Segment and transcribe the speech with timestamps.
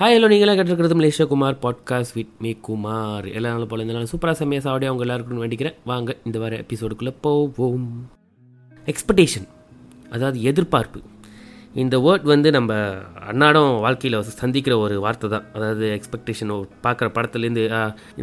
[0.00, 3.26] Hi hello நீங்களாம் கேட்டிருக்கிறது Malaysia Kumar podcast with me Kumar.
[3.36, 5.76] எல்லா நாளும் போல இந்த நாள் சூப்பராக செம்மையாக சாவடியாக அவங்க எல்லாருக்கும் வேண்டிக்கிறேன்.
[5.90, 7.86] வாங்க இந்த வார எபிசோடுக்குள்ளே போவோம்.
[8.92, 9.46] எக்ஸ்பெக்டேஷன்
[10.14, 11.00] அதாவது எதிர்பார்ப்பு.
[11.82, 12.74] இந்த வேர்ட் வந்து நம்ம
[13.30, 15.46] அன்னாடம் வாழ்க்கையில் சந்திக்கிற ஒரு வார்த்தை தான்.
[15.58, 16.52] அதாவது எக்ஸ்பெக்டேஷன்
[16.86, 17.64] பார்க்குற படத்துலேருந்து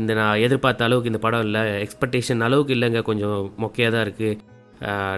[0.01, 1.63] இந்த நான் எதிர்பார்த்த அளவுக்கு இந்த படம் இல்லை.
[1.85, 4.51] எக்ஸ்பெக்டேஷன் அளவுக்கு இல்லைங்க கொஞ்சம் மொக்கையாக தான் இருக்குது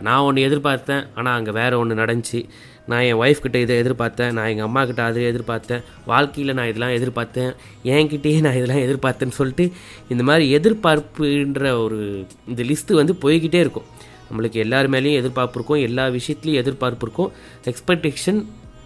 [0.05, 2.39] நான் ஒன்று எதிர்பார்த்தேன் ஆனால் அங்கே வேறு ஒன்று நடந்துச்சு.
[2.87, 7.51] நான் என் ஒய்ஃப்கிட்ட இதை எதிர்பார்த்தேன் நான் எங்கள் அம்மாக்கிட்ட அது அதை எதிர்பார்த்தேன் வாழ்க்கையில் நான் இதெல்லாம் எதிர்பார்த்தேன்
[7.83, 9.65] என்கிட்டயே நான் இதெல்லாம் எதிர்பார்த்தேன்னு சொல்லிட்டு
[10.09, 11.99] இந்த மாதிரி எதிர்பார்ப்புன்ற ஒரு
[12.47, 13.87] இந்த லிஸ்ட்டு வந்து போய்கிட்டே இருக்கும்.
[14.29, 17.31] நம்மளுக்கு எல்லார் மேலேயும் எதிர்பார்ப்பு இருக்கும் எல்லா விஷயத்துலையும் எதிர்பார்ப்பு இருக்கும்.
[17.71, 18.39] எக்ஸ்பெக்டேஷன்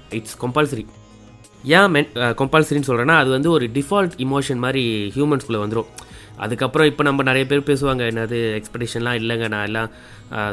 [0.10, 0.86] இட்ஸ் கம்பல்சரி
[1.78, 4.84] ஏன் மென் கம்பல்சரின்னு சொல்கிறேன்னா அது வந்து ஒரு டிஃபால்ட் இமோஷன் மாதிரி
[5.16, 5.90] ஹியூமன்ஸ்குள்ளே வந்துடும்
[6.46, 9.90] அதுக்கப்புறம் இப்போ நம்ம நிறைய பேர் பேசுவாங்க என்னது எக்ஸ்பெக்டேஷன்லாம் இல்லைங்க நான் எல்லாம்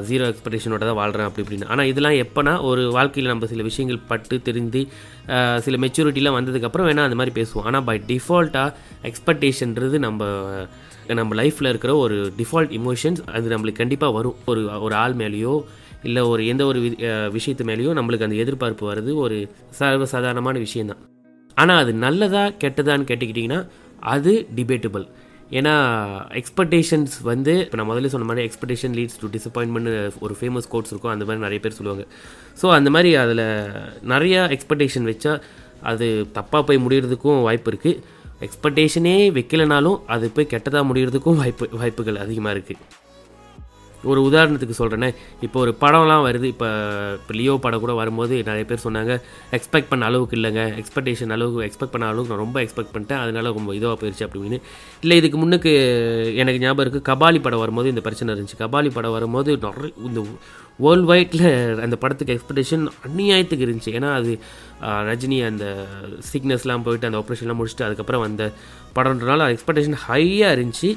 [0.09, 1.69] ஜீரோ எக்ஸ்பெக்டேஷனோட தான் வாழ்கிறேன் அப்படி இப்படின்னு.
[1.73, 4.83] ஆனால் இதெல்லாம் எப்போனா ஒரு வாழ்க்கையில் நம்ம சில விஷயங்கள் பட்டு தெரிந்து
[5.67, 7.67] சில மெச்சூரிட்டிலாம் வந்ததுக்கப்புறம் வேணால் அந்த மாதிரி பேசுவோம்.
[7.71, 8.75] ஆனால் பை டிஃபால்ட்டாக
[9.11, 10.31] எக்ஸ்பெக்டேஷன்றது நம்ம
[11.21, 14.39] நம்ம லைஃப்பில் இருக்கிற ஒரு டிஃபால்ட் இமோஷன்ஸ் அது நம்மளுக்கு கண்டிப்பாக வரும்.
[14.53, 15.55] ஒரு ஒரு ஆள் மேலேயோ
[16.09, 16.81] இல்லை ஒரு எந்த ஒரு
[17.37, 19.37] விஷயத்து மேலேயோ நம்மளுக்கு அந்த எதிர்பார்ப்பு வர்றது ஒரு
[19.79, 21.01] சர்வசாதாரணமான விஷயந்தான்
[21.57, 23.61] ஆனால் அது நல்லதா கெட்டதான்னு கேட்டுக்கிட்டிங்கன்னா
[24.15, 25.07] அது டிபேட்டபிள்
[25.51, 25.73] ஏன்னா
[26.41, 31.13] எக்ஸ்பெக்டேஷன்ஸ் வந்து இப்போ நான் முதல்ல சொன்ன மாதிரி எக்ஸ்பெக்டேஷன் லீட்ஸ் டு டிசப்பாயின்மெண்ட் ஒரு ஃபேமஸ் கோட்ஸ் இருக்கும்
[31.13, 32.05] அந்த மாதிரி நிறைய பேர் சொல்லுவாங்க.
[32.63, 33.45] ஸோ அந்த மாதிரி அதில்
[34.15, 35.41] நிறையா எக்ஸ்பெக்டேஷன் வச்சா
[35.83, 38.03] அது தப்பாக போய் முடிகிறதுக்கும் வாய்ப்பு இருக்குது
[38.41, 43.05] எக்ஸ்பெக்டேஷனே வைக்கலனாலும் அது போய் கெட்டதாக முடிகிறதுக்கும் வாய்ப்பு வாய்ப்புகள் அதிகமாக இருக்குது
[44.13, 45.11] ஒரு உதாரணத்துக்கு சொல்கிறேனே
[45.47, 46.47] இப்போ ஒரு படம்லாம் வருது.
[46.55, 46.69] இப்போ
[47.21, 49.15] இப்போ லியோ படம் கூட வரும்போது நிறைய பேர் சொன்னாங்க
[49.59, 50.65] எக்ஸ்பெக்ட் பண்ண அளவுக்கு இல்லைங்க.
[50.83, 53.23] எக்ஸ்பெக்டேஷன் அளவுக்கு எக்ஸ்பெக்ட் பண்ண அளவுக்கு நான் ரொம்ப எக்ஸ்பெக்ட் பண்ணிட்டேன்.
[53.25, 54.61] அதனால ரொம்ப இதுவாக போயிடுச்சு அப்படின்னு.
[55.05, 55.73] இல்லை இதுக்கு முன்னுக்கு
[56.43, 58.61] எனக்கு ஞாபகம் இருக்குது கபாலி படம் வரும்போது இந்த பிரச்சனை இருந்துச்சு.
[58.65, 60.23] கபாலி படம் வரும்போது நிறைய இந்த
[60.85, 61.45] வேர்ல்டு வைட்டில்
[61.85, 63.93] அந்த படத்துக்கு எக்ஸ்பெக்டேஷன் அந்நியாயத்துக்கு இருந்துச்சு.
[63.99, 64.33] ஏன்னா அது
[65.11, 65.67] ரஜினி அந்த
[66.31, 68.45] சிக்னஸ்லாம் போயிட்டு அந்த ஆப்ரேஷன்லாம் முடிச்சுட்டு அதுக்கப்புறம் வந்த
[68.97, 70.91] படம்ன்றனால எக்ஸ்பெக்டேஷன் ஹையாக இருந்துச்சு.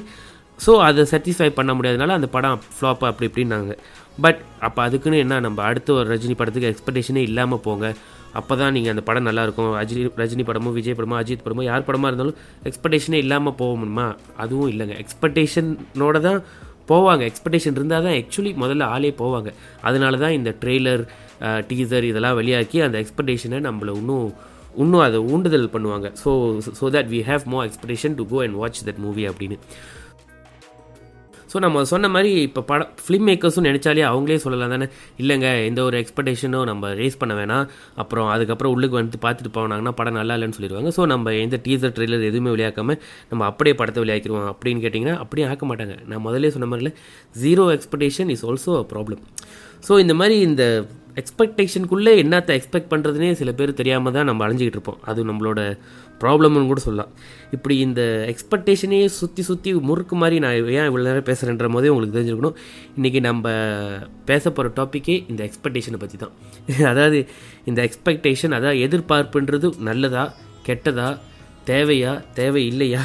[0.64, 3.74] ஸோ அதை சாட்டிஸ்ஃபை பண்ண முடியாதனால அந்த படம் ஃப்ளாப் அப்படி இப்படின்னாங்க.
[4.24, 7.86] பட் அப்போ அதுக்குன்னு என்ன நம்ம அடுத்த ஒரு ரஜினி படத்துக்கு எக்ஸ்பெக்டேஷனே இல்லாமல் போங்க.
[8.38, 9.70] அப்போ தான் நீங்கள் அந்த படம் நல்லாயிருக்கும்.
[9.80, 12.36] ரஜினி ரஜினி படமோ விஜய் படமோ அஜித் படமோ யார் படமாக இருந்தாலும்
[12.68, 14.08] எக்ஸ்பெக்டேஷனே இல்லாமல் போக முடியுமா?
[14.42, 14.96] அதுவும் இல்லைங்க.
[15.04, 16.40] எக்ஸ்பெக்டேஷனோட தான்
[16.90, 17.22] போவாங்க.
[17.30, 19.50] எக்ஸ்பெக்டேஷன் இருந்தால் தான் ஆக்சுவலி முதல்ல ஆளே போவாங்க.
[19.88, 21.02] அதனால தான் இந்த ட்ரெய்லர்
[21.70, 24.28] டீசர் இதெல்லாம் வெளியாக்கி அந்த எக்ஸ்பெக்டேஷனை நம்மளை இன்னும்
[24.82, 26.08] இன்னும் அதை ஊண்டுதல் பண்ணுவாங்க.
[26.22, 26.30] So
[26.80, 29.58] so that we have more expectation to go and watch that movie அப்படின்னு.
[31.52, 34.86] ஸோ நம்ம சொன்ன மாதிரி இப்போ படம் ஃபிலிம் மேக்கர்ஸும் நினச்சாலே அவங்களே சொல்லலாம் தானே?
[35.22, 37.64] இல்லைங்க எந்த ஒரு எக்ஸ்பெக்டேஷனும் நம்ம ரேஸ் பண்ண வேணாம்.
[38.02, 40.92] அப்புறம் அதுக்கப்புறம் உள்ளுக்கு வந்து பார்த்துட்டு போனாங்கன்னா படம் நல்லா இல்லைன்னு சொல்லிடுவாங்க.
[40.98, 43.00] ஸோ நம்ம எந்த டீசர் ட்ரெய்லர் எதுவுமே விளையாக்காமல்
[43.32, 45.96] நம்ம அப்படியே படத்தை விளையாக்கிடுவோம் அப்படின்னு கேட்டிங்கன்னா அப்படியே ஆக்க மாட்டாங்க.
[46.12, 46.92] நான் முதல்ல சொன்ன மாதிரில
[47.44, 49.22] zero expectation is also a problem
[49.88, 50.64] so இந்த மாதிரி இந்த
[51.20, 55.00] எக்ஸ்பெக்டேஷனுக்குள்ளே என்னத்தை எக்ஸ்பெக்ட் பண்ணுறதுனே சில பேர் தெரியாமல் தான் நம்ம அழிஞ்சிக்கிட்டு இருப்போம்.
[55.10, 55.60] அது நம்மளோட
[56.22, 57.10] ப்ராப்ளம்னு கூட சொல்லலாம்.
[57.56, 62.58] இப்படி இந்த எக்ஸ்பெக்டேஷனே சுற்றி சுற்றி முறுக்கு மாதிரி நான் ஏன் இவ்வளோ நேரம் பேசுகிறேன்ற போதே உங்களுக்கு தெரிஞ்சிருக்கணும்.
[62.96, 63.54] இன்றைக்கி நம்ம
[64.24, 66.34] பேச போகிற டாப்பிக்கே இந்த எக்ஸ்பெக்டேஷனை பற்றி தான்.
[66.92, 67.20] அதாவது
[67.64, 70.24] இந்த எக்ஸ்பெக்டேஷன் அதாவது எதிர்பார்ப்புன்றது நல்லதா
[70.68, 71.08] கெட்டதா
[71.66, 73.02] தேவையா தேவை இல்லையா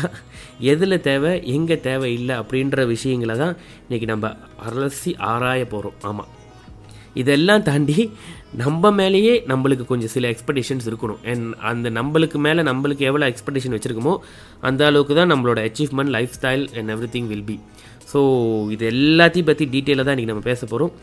[0.72, 3.56] எதில் தேவை எங்கே தேவை இல்லை அப்படின்ற விஷயங்களை தான்
[3.86, 4.32] இன்றைக்கி நம்ம
[4.68, 6.32] அலசி ஆராய போகிறோம் ஆமாம்
[7.16, 7.98] இதெல்லாம் தாண்டி
[8.56, 11.20] நம்ம மேலேயே நம்மளுக்கு கொஞ்சம் சில எக்ஸ்பெக்டேஷன்ஸ் இருக்கணும்.
[11.32, 14.14] அண்ட் அந்த நம்மளுக்கு மேலே நம்மளுக்கு எவ்வளோ எக்ஸ்பெக்டேஷன் வச்சுருக்கோமோ
[14.62, 17.58] அந்த அளவுக்கு தான் நம்மளோட achievement lifestyle and everything will be
[18.14, 18.20] so
[18.72, 20.94] இது எல்லாத்தையும் பற்றி டீட்டெயிலாக தான் இன்றைக்கி நம்ம பேச போகிறோம்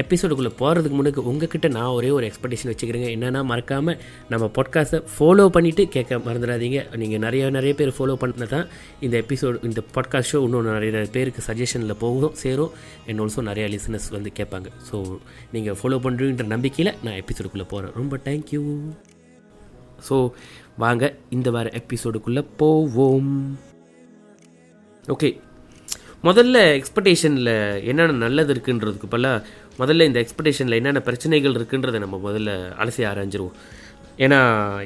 [0.00, 3.08] எபிசோடுக்குள்ளே போகிறதுக்கு முன்னாடி உங்ககிட்ட நான் ஒரே ஒரு எக்ஸ்பெக்டேஷன் வச்சுக்கிறேங்க.
[3.16, 3.98] என்னென்னா மறக்காமல்
[4.32, 6.80] நம்ம பாட்காஸ்ட்டை ஃபாலோ பண்ணிவிட்டு கேட்க மறந்துடாதீங்க.
[7.02, 8.66] நீங்கள் நிறைய நிறைய பேர் ஃபாலோ பண்ண தான்
[9.00, 12.72] இந்த எபிசோடு இந்த பாட்காஸ்ட் ஷோ இன்னும் நிறைய நிறைய பேருக்கு சஜஷனில் போகும் சேரும்
[13.08, 14.68] அண்ட் ஆல்சோ நிறையா லிசனர்ஸ் வந்து கேட்பாங்க.
[14.90, 14.98] ஸோ
[15.52, 18.64] நீங்கள் ஃபாலோ பண்ணுறீன்ற நம்பிக்கையில் நான் எபிசோடுக்குள்ளே போகிறேன் ரொம்ப தேங்க்யூ
[20.08, 20.16] ஸோ
[20.78, 23.34] வாங்க இந்த வார எபிசோடுக்குள்ளே போவோம்.
[25.14, 25.28] ஓகே
[26.26, 27.54] முதல்ல எக்ஸ்பெக்டேஷனில்
[27.90, 29.44] என்னென்ன நல்லது இருக்குன்றதுக்கு பதிலாக
[29.80, 32.50] முதல்ல இந்த எக்ஸ்பெக்டேஷனில் என்னென்ன பிரச்சனைகள் இருக்குன்றதை நம்ம முதல்ல
[32.82, 33.56] அலசி ஆராய்ஞ்சிருவோம்.
[34.24, 34.38] ஏன்னா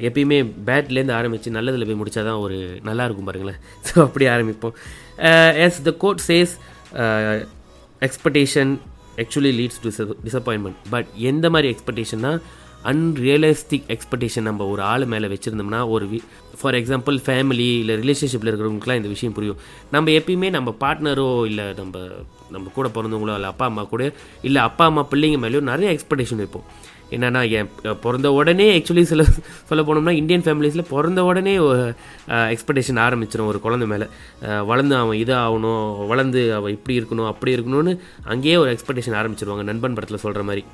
[0.09, 0.39] எப்பயுமே
[0.69, 2.59] பேட்லேருந்து ஆரம்பித்து நல்லதில் போய் முடித்தா தான் ஒரு
[2.89, 3.59] நல்லா இருக்கும் பாருங்களேன்.
[3.89, 4.75] ஸோ அப்படி ஆரம்பிப்போம்.
[5.65, 6.55] As the quote says
[8.07, 8.73] expectation
[9.25, 9.91] actually leads to
[10.29, 12.33] disappointment but எந்த மாதிரி எக்ஸ்பெக்டேஷன்னா
[12.91, 16.19] அன்ரியலிஸ்டிக் எக்ஸ்பெக்டேஷன் நம்ம ஒரு ஆள் மேலே வச்சுருந்தோம்னா ஒரு வி
[16.61, 19.61] ஃபார் எக்ஸாம்பிள் ஃபேமிலி இல்லை ரிலேஷன்ஷிப்பில் இருக்கிறவங்களுக்குலாம் இந்த விஷயம் புரியும்.
[19.95, 22.03] நம்ம எப்பயுமே நம்ம பார்ட்னரோ இல்லை நம்ம
[22.55, 24.05] நம்ம கூட பிறந்தவங்களோ இல்லை அப்பா அம்மா கூட
[24.49, 26.67] இல்லை அப்பா அம்மா பிள்ளைங்க மேலேயோ நிறைய எக்ஸ்பெக்டேஷன் வைப்போம்
[27.15, 27.69] என்னென்னா என்
[28.05, 29.25] பிறந்த உடனே ஆக்சுவலி சில
[29.69, 31.55] சொல்ல போனோம்னா இந்தியன் ஃபேமிலிஸில் பிறந்த உடனே
[32.55, 34.07] எக்ஸ்பெக்டேஷன் ஆரம்பிச்சிடும் ஒரு குழந்தை மேலே.
[34.71, 37.95] வளர்ந்து அவன் இது ஆகணும் வளர்ந்து அவன் இப்படி இருக்கணும் அப்படி இருக்கணும்னு
[38.35, 39.65] அங்கேயே ஒரு எக்ஸ்பெக்டேஷன் ஆரம்பிச்சிருவாங்க.
[39.71, 40.65] நண்பன் படத்தில் சொல்கிற மாதிரி.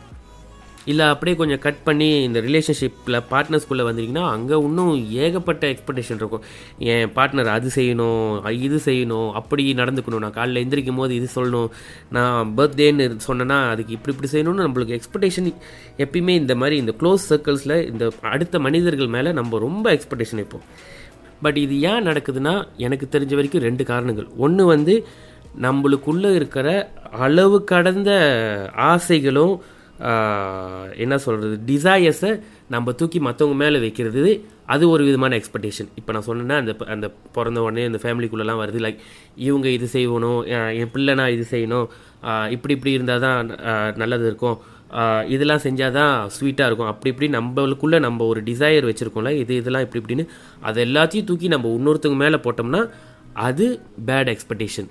[0.90, 4.94] இல்லை அப்படியே கொஞ்சம் கட் பண்ணி இந்த ரிலேஷன்ஷிப்பில் பார்ட்னர்ஸ்குள்ளே வந்தீங்கன்னா அங்கே இன்னும்
[5.25, 6.44] ஏகப்பட்ட எக்ஸ்பெக்டேஷன் இருக்கும்.
[6.93, 10.23] என் பார்ட்னர் அது செய்யணும் இது செய்யணும் அப்படி நடந்துக்கணும்.
[10.25, 11.69] நான் காலைல எந்திரிக்கும் போது இது சொல்லணும்.
[12.17, 15.50] நான் பர்த்டேன்னு சொன்னேன்னா அதுக்கு இப்படி இப்படி செய்யணும்னு நம்மளுக்கு எக்ஸ்பெக்டேஷன்
[16.05, 20.64] எப்பயுமே இந்த மாதிரி இந்த க்ளோஸ் சர்க்கிள்ஸில் இந்த அடுத்த மனிதர்கள் மேலே நம்ம ரொம்ப எக்ஸ்பெக்டேஷன் வைப்போம்.
[21.44, 22.55] பட் இது ஏன் நடக்குதுன்னா
[22.87, 24.28] எனக்கு தெரிஞ்ச வரைக்கும் ரெண்டு காரணங்கள்.
[24.46, 24.94] ஒன்று வந்து
[25.64, 26.69] நம்மளுக்குள்ளே இருக்கிற
[27.26, 28.11] அளவு கடந்த
[28.90, 29.55] ஆசைகளும்
[31.04, 32.31] என்ன சொல்கிறது டிசையர்ஸை
[32.75, 34.32] நம்ம தூக்கி மற்றவங்க மேலே வைக்கிறது
[34.72, 37.06] அது ஒரு விதமான எக்ஸ்பெக்டேஷன் இப்போ நான் சொன்னேன்னா அந்த அந்த
[37.37, 38.78] பிறந்த உடனே இந்த ஃபேமிலிக்குள்ளெல்லாம் வருது.
[38.87, 39.00] லைக்
[39.49, 41.87] இவங்க இது செய்யணும் என் என் நான் இது செய்யணும்
[42.54, 43.50] இப்படி இப்படி இருந்தால் தான்
[44.02, 44.58] நல்லது இருக்கும்.
[45.34, 46.90] இதெல்லாம் செஞ்சால் தான் ஸ்வீட்டாக இருக்கும்.
[46.93, 50.26] அப்படி இப்படி நம்மளுக்குள்ளே நம்ம ஒரு டிசையர் வச்சுருக்கோம்ல இது இதெல்லாம் இப்படி இப்படின்னு
[50.69, 52.82] அது எல்லாத்தையும் தூக்கி நம்ம இன்னொருத்தவங்க மேலே போட்டோம்னா
[53.46, 53.66] அது
[54.08, 54.90] பேட் எக்ஸ்பெக்டேஷன்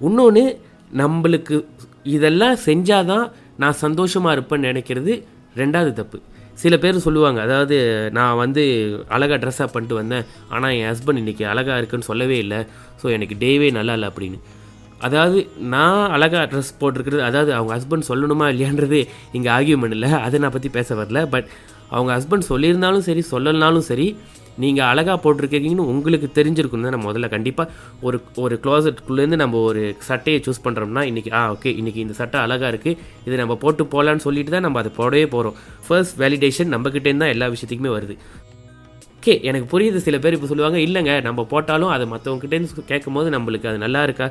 [0.00, 0.44] இன்னொன்று
[1.02, 1.56] நம்மளுக்கு
[2.16, 3.26] இதெல்லாம் செஞ்சாதான்
[3.62, 5.12] நான் சந்தோஷமாக இருப்பேன்னு நினைக்கிறது
[5.60, 6.18] ரெண்டாவது தப்பு.
[6.62, 7.76] சில பேர் சொல்லுவாங்க அதாவது
[8.16, 8.62] நான் வந்து
[9.16, 10.24] அழகாக ட்ரெஸ்ஸாக பண்ணிட்டு வந்தேன்
[10.54, 12.60] ஆனால் என் ஹஸ்பண்ட் இன்றைக்கி அழகாக இருக்குன்னு சொல்லவே இல்லை
[13.02, 14.38] ஸோ எனக்கு டேவே நல்லா இல்லை அப்படின்னு.
[15.06, 15.38] அதாவது
[15.74, 19.00] நான் அழகாக ட்ரெஸ் போட்டிருக்கிறது அதாவது அவங்க ஹஸ்பண்ட் சொல்லணுமா இல்லையான்றது
[19.36, 21.48] இங்கே ஆகியும் இல்லை அதை நான் பற்றி பேச வரல பட்
[21.90, 24.06] அவங்க ஹஸ்பண்ட் சொல்லியிருந்தாலும் சரி சொல்லலனாலும் சரி
[24.58, 27.72] நீங்கள் அழகாக போட்டிருக்கீங்கன்னு உங்களுக்கு தெரிஞ்சிருக்கும் தான் முதல்ல கண்டிப்பாக
[28.02, 32.72] ஒரு ஒரு க்ளோசட்குள்ளேருந்து நம்ம ஒரு சட்டையை சூஸ் பண்ணுறோம்னா இன்றைக்கி ஆ ஓகே இன்றைக்கி இந்த சட்டை அழகாக
[32.72, 35.56] இருக்குது இது நம்ம போட்டு போகலான்னு சொல்லிட்டு தான் நம்ம அதை போடவே போகிறோம்
[35.88, 38.16] ஃபர்ஸ்ட் வேலிடேஷன் நம்மக்கிட்டேருந்து தான் எல்லா விஷயத்துக்குமே வருது.
[39.18, 43.68] ஓகே எனக்கு புரியுது சில பேர் இப்போ சொல்லுவாங்க இல்லைங்க நம்ம போட்டாலும் அது மற்றவங்ககிட்டேருந்து கேட்கும் போது நம்மளுக்கு
[43.68, 44.26] அது நல்லா இருக்கா?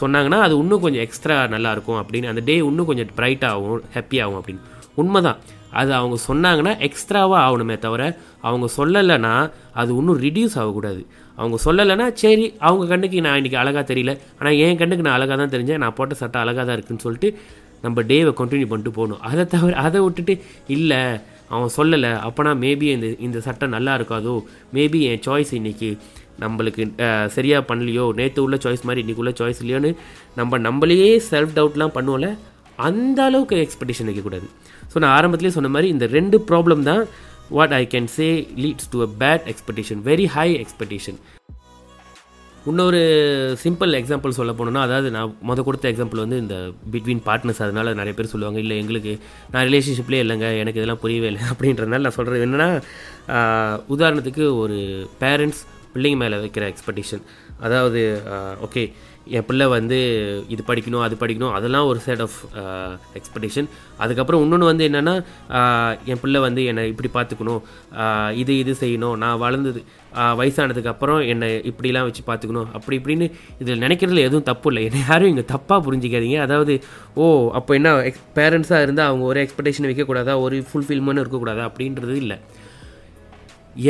[0.00, 4.38] சொன்னாங்கன்னா அது இன்னும் கொஞ்சம் எக்ஸ்ட்ரா நல்லாயிருக்கும் அப்படின்னு அந்த டே இன்னும் கொஞ்சம் பிரைட் ஆகும் ஹாப்பி ஆகும்
[4.40, 4.62] அப்படின்னு.
[4.96, 5.40] உண்மைதான்.
[5.80, 8.02] அது அவங்க சொன்னாங்கன்னா எக்ஸ்ட்ராவாக ஆகணுமே தவிர
[8.48, 9.34] அவங்க சொல்லலைன்னா
[9.80, 11.02] அது இன்னும் ரிடியூஸ் ஆகக்கூடாது.
[11.40, 14.14] அவங்க சொல்லலைன்னா சரி அவங்க கண்ணுக்கு நான் இன்றைக்கி அழகாக தெரியல.
[14.38, 15.82] ஆனால் என் கண்ணுக்கு நான் அழகாக தான் தெரிஞ்சேன்.
[15.84, 17.30] நான் போட்ட சட்டை அழகாக தான் இருக்குன்னு சொல்லிட்டு
[17.84, 19.22] நம்ம டேவை கண்டினியூ பண்ணிட்டு போகணும்.
[19.28, 20.34] அதை தவிர அதை விட்டுட்டு
[20.76, 21.00] இல்லை
[21.54, 22.10] அவன் சொல்லலை.
[22.26, 24.34] அப்போனா மேபி இந்த இந்த சட்டை நல்லா இருக்காதோ?
[24.76, 25.90] மேபி என் சாய்ஸ் இன்றைக்கி
[26.42, 26.82] நம்மளுக்கு
[27.36, 28.04] சரியாக பண்ணலையோ?
[28.18, 29.90] நேற்று உள்ள சாய்ஸ் மாதிரி இன்னைக்கு உள்ள சாய்ஸ் இல்லையோன்னு
[30.38, 32.30] நம்ம நம்மளையே செல்ஃப் டவுட்லாம் பண்ணுவோம்ல
[32.88, 34.46] அந்த அளவுக்கு எக்ஸ்பெக்டேஷன் வைக்கக்கூடாது.
[34.92, 37.02] ஸோ நான் ஆரம்பத்துலேயே சொன்ன மாதிரி இந்த ரெண்டு ப்ராப்ளம் தான்
[37.50, 41.20] what I can say leads to a bad expectation very high expectation
[42.66, 42.98] இன்னொரு
[43.62, 46.56] சிம்பிள் எக்ஸாம்பிள் சொல்ல போனோம்னா அதாவது நான் முத கொடுத்த எக்ஸாம்பிள் வந்து இந்த
[46.92, 49.12] பிட்வீன் பார்ட்னர்ஸ் அதனால நிறைய பேர் சொல்லுவாங்க இல்லை எங்களுக்கு
[49.50, 52.68] நான் ரிலேஷன்ஷிப்லேயே இல்லைங்க எனக்கு இதெல்லாம் புரியவே இல்லை அப்படின்றதுனால நான் சொல்கிறது என்னென்னா
[53.88, 54.76] உதாரணத்துக்கு ஒரு
[55.20, 55.62] பேரண்ட்ஸ்
[55.94, 57.24] பிள்ளைங்க மேலே வைக்கிற எக்ஸ்பெக்டேஷன்
[57.60, 58.02] அதாவது
[58.62, 58.84] ஓகே
[59.26, 59.98] என் பிள்ளை வந்து
[60.48, 62.38] இது படிக்கணும் அது படிக்கணும் அதெல்லாம் ஒரு செட் ஆஃப்
[63.18, 63.68] எக்ஸ்பெக்டேஷன்
[64.02, 65.14] அதுக்கப்புறம் இன்னொன்று வந்து என்னென்னா
[65.58, 67.60] uh, என் பிள்ளை வந்து என்னை இப்படி பார்த்துக்கணும்
[68.02, 69.16] uh, இது இது செய்யணும்.
[69.22, 69.80] நான் வளர்ந்தது
[70.14, 72.68] uh, வயசானதுக்கப்புறம் என்னை இப்படிலாம் வச்சு பார்த்துக்கணும்.
[72.78, 73.28] அப்படி இப்படின்னு
[73.62, 74.84] இதில் நினைக்கிறதுல எதுவும் தப்பு இல்லை.
[74.90, 76.40] என்னை யாரும் இங்கே தப்பாக புரிஞ்சிக்காதீங்க.
[76.48, 76.74] அதாவது
[77.14, 80.36] ஓ அப்போ என்ன எக்ஸ் பேரண்ட்ஸாக இருந்தால் அவங்க ஒரு எக்ஸ்பெக்டேஷன் வைக்கக்கூடாதா?
[80.46, 81.64] ஒரு ஃபுல்ஃபில்மெண்ட் இருக்கக்கூடாதா?
[81.70, 82.38] அப்படின்றது இல்லை.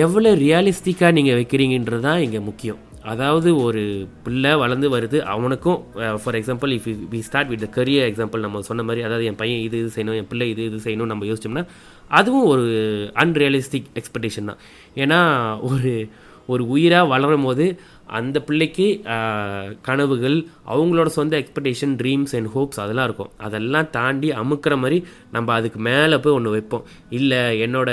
[0.05, 2.81] எவ்வளோ ரியலிஸ்டிக்காக நீங்கள் வைக்கிறீங்கன்றது தான் இங்கே முக்கியம்.
[3.11, 3.83] அதாவது ஒரு
[4.25, 5.79] பிள்ளை வளர்ந்து வருது அவனுக்கும்
[6.23, 9.63] for example if we start with the career example நம்ம சொன்ன மாதிரி அதாவது என் பையன்
[9.67, 11.65] இது இது செய்யணும் என் பிள்ளை இது இது செய்யணும் நம்ம யோசிச்சோம்னா
[12.11, 12.67] அதுவும் ஒரு
[13.23, 14.61] அன்ரியலிஸ்டிக் எக்ஸ்பெக்டேஷன் தான்.
[15.05, 15.21] ஏன்னா
[15.71, 15.93] ஒரு
[16.49, 17.65] ஒரு உயிராக வளரும் போது
[18.19, 18.87] அந்த பிள்ளைக்கு
[19.89, 20.37] கனவுகள்
[20.73, 23.31] அவங்களோட சொந்த எக்ஸ்பெக்டேஷன் ட்ரீம்ஸ் அண்ட் ஹோப்ஸ் அதெல்லாம் இருக்கும்.
[23.47, 24.99] அதெல்லாம் தாண்டி அமுக்கிற மாதிரி
[25.35, 26.85] நம்ம அதுக்கு மேலே போய் ஒன்று வைப்போம்.
[27.19, 27.91] இல்லை என்னோட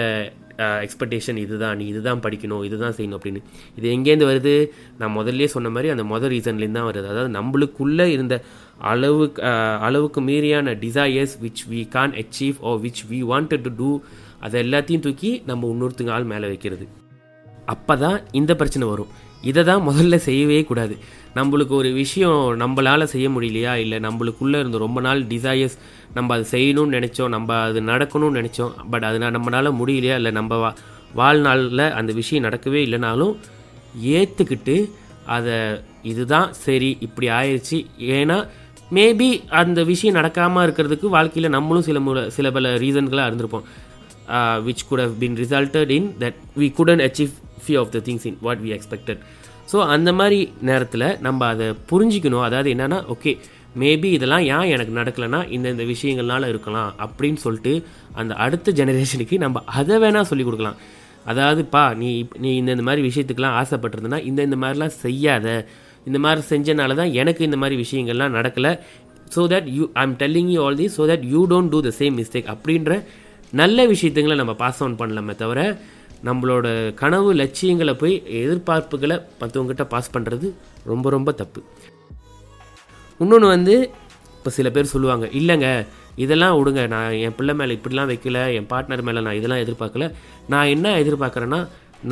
[0.85, 3.41] எக்ஸ்பெக்டேஷன் இதுதான் நீ இதுதான் படிக்கணும் இதுதான் செய்யணும் அப்படின்னு.
[3.77, 4.53] இது எங்கேருந்து வருது?
[5.01, 7.07] நான் முதல்லயே சொன்ன மாதிரி அந்த முதல் ரீசன்லேருந்து தான் வருது.
[7.13, 8.37] அதாவது நம்மளுக்குள்ளே இருந்த
[8.91, 9.41] அளவுக்கு
[9.87, 13.91] அளவுக்கு மீறியான desires which we can achieve oh which we wanted to do
[14.45, 16.87] அதை எல்லாத்தையும் தூக்கி நம்ம இன்னொருத்தங்க ஆள் மேலே வைக்கிறது.
[17.73, 19.09] அப்போ தான் இந்த பிரச்சனை வரும்.
[19.49, 20.95] இதை தான் முதல்ல செய்யவே கூடாது.
[21.35, 23.73] நம்மளுக்கு ஒரு விஷயம் நம்மளால் செய்ய முடியலையா?
[23.75, 25.75] இல்லை நம்மளுக்குள்ளே இருந்த ரொம்ப நாள் டிசையர்ஸ்
[26.13, 30.15] நம்ம அது செய்யணும்னு நினச்சோம் நம்ம அது நடக்கணும்னு நினச்சோம் பட் அது நம்மளால் முடியலையா?
[30.15, 30.71] இல்லை நம்ம வா
[31.13, 33.35] வாழ்நாளில் அந்த விஷயம் நடக்கவே இல்லைனாலும்
[34.03, 34.75] ஏற்றுக்கிட்டு
[35.25, 35.53] அதை
[36.03, 38.37] இதுதான் சரி இப்படி ஆயிடுச்சு ஏன்னா
[38.91, 43.65] மேபி அந்த விஷயம் நடக்காமல் இருக்கிறதுக்கு வாழ்க்கையில் நம்மளும் சில முறை சில பல ரீசன்களாக இருந்திருப்போம்
[44.67, 47.31] which could have been resulted in that we couldn't achieve
[47.63, 49.21] few of the things in what we expected
[49.71, 52.41] so அந்த மாதிரி நேரத்தில் நம்ம அதை புரிஞ்சிக்கணும்.
[52.41, 53.31] அதாவது என்னென்னா ஓகே
[53.79, 57.73] மேபி இதெல்லாம் ஏன் எனக்கு நடக்கலைன்னா இந்த இந்த விஷயங்கள்னால இருக்கலாம் அப்படின்னு சொல்லிட்டு
[58.13, 60.77] அந்த அடுத்த ஜெனரேஷனுக்கு நம்ம அதை வேணால் சொல்லிக் கொடுக்கலாம்.
[61.27, 65.47] அதாவதுப்பா நீ இப்- நீ இந்த இந்த மாதிரி விஷயத்துக்கெல்லாம் ஆசைப்பட்டிருந்தனா இந்த இந்த மாதிரிலாம் செய்யாத.
[66.05, 68.71] இந்த மாதிரி செஞ்சனால தான் எனக்கு இந்த மாதிரி விஷயங்கள்லாம் நடக்கலை.
[69.35, 71.91] So that you I am telling you all the so that you don't do the
[71.99, 73.03] same mistake அப்படின்ற
[73.53, 75.59] நல்ல விஷயத்துங்களை நம்ம பாஸ் ஆன் பண்ணலாமே தவிர
[76.27, 76.67] நம்மளோட
[77.01, 80.47] கனவு லட்சியங்களை போய் எதிர்பார்ப்புகளை மற்றவங்ககிட்ட பாஸ் பண்ணுறது
[80.91, 81.61] ரொம்ப ரொம்ப தப்பு.
[83.19, 83.75] இன்னொன்று வந்து
[84.37, 85.69] இப்போ சில பேர் சொல்லுவாங்க இல்லைங்க
[86.23, 90.05] இதெல்லாம் விடுங்க நான் என் பிள்ளை மேலே இப்படிலாம் வைக்கல என் பார்ட்னர் மேலே நான் இதெல்லாம் எதிர்பார்க்கல.
[90.53, 91.59] நான் என்ன எதிர்பார்க்குறேன்னா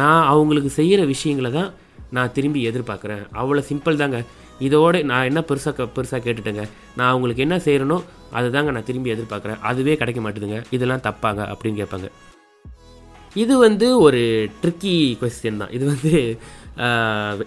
[0.01, 1.69] நான் அவங்களுக்கு செய்கிற விஷயங்களை தான்
[2.15, 3.23] நான் திரும்பி எதிர்பார்க்குறேன்.
[3.41, 4.19] அவ்வளோ சிம்பிள் தாங்க.
[4.59, 6.63] இதோடு நான் என்ன பெருசாக பெருசாக கேட்டுட்டேங்க.
[6.95, 7.97] நான் அவங்களுக்கு என்ன செய்கிறேனோ
[8.31, 9.59] அதை தாங்க நான் திரும்பி எதிர்பார்க்குறேன்.
[9.71, 10.59] அதுவே கிடைக்க மாட்டேதுங்க.
[10.77, 12.09] இதெல்லாம் தப்பாங்க அப்படின்னு கேட்பாங்க.
[13.43, 14.22] இது வந்து ஒரு
[14.62, 15.74] ட்ரிக்கி கொஸ்டின் தான்.
[15.77, 16.13] இது வந்து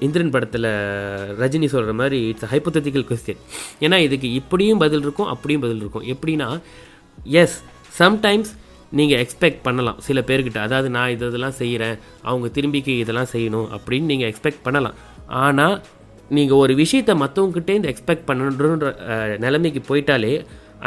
[0.07, 0.69] இந்திரன் படத்தில்
[1.43, 3.43] ரஜினி சொல்கிற மாதிரி இட்ஸ் ஹைப்போதட்டிக்கல் கொஸ்டின்
[3.85, 6.07] ஏன்னா இதுக்கு இப்படியும் பதில் இருக்கும் அப்படியும் பதில் இருக்கும்.
[6.15, 6.49] எப்படின்னா
[7.43, 7.57] எஸ்
[8.01, 8.51] சம்டைம்ஸ்
[8.99, 9.99] நீங்கள் எக்ஸ்பெக்ட் பண்ணலாம்.
[10.07, 11.97] சில பேர்கிட்ட அதாவது நான் இது இதெல்லாம் செய்கிறேன்
[12.29, 14.97] அவங்க திரும்பிக்கு இதெல்லாம் செய்யணும் அப்படின்னு நீங்கள் எக்ஸ்பெக்ட் பண்ணலாம்.
[15.45, 15.77] ஆனால்
[16.37, 18.91] நீங்கள் ஒரு விஷயத்தை மற்றவங்ககிட்டே இந்த எக்ஸ்பெக்ட் பண்ணணுன்ற
[19.45, 20.35] நிலைமைக்கு போயிட்டாலே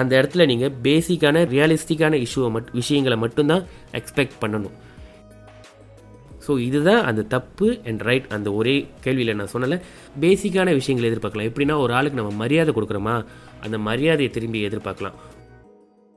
[0.02, 3.64] அந்த இடத்துல நீங்கள் பேசிக்கான ரியலிஸ்டிக்கான இஷ்யூவை மட் விஷயங்களை மட்டும்தான்
[4.00, 4.76] எக்ஸ்பெக்ட் பண்ணணும்.
[6.46, 9.76] ஸோ இதுதான் அந்த தப்பு அண்ட் ரைட் அந்த ஒரே கேள்வியில் நான் சொன்னல
[10.24, 11.50] பேசிக்கான விஷயங்களை எதிர்பார்க்கலாம்.
[11.50, 13.16] எப்படின்னா ஒரு ஆளுக்கு நம்ம மரியாதை கொடுக்குறோமா?
[13.66, 15.18] அந்த மரியாதையை திரும்பி எதிர்பார்க்கலாம்.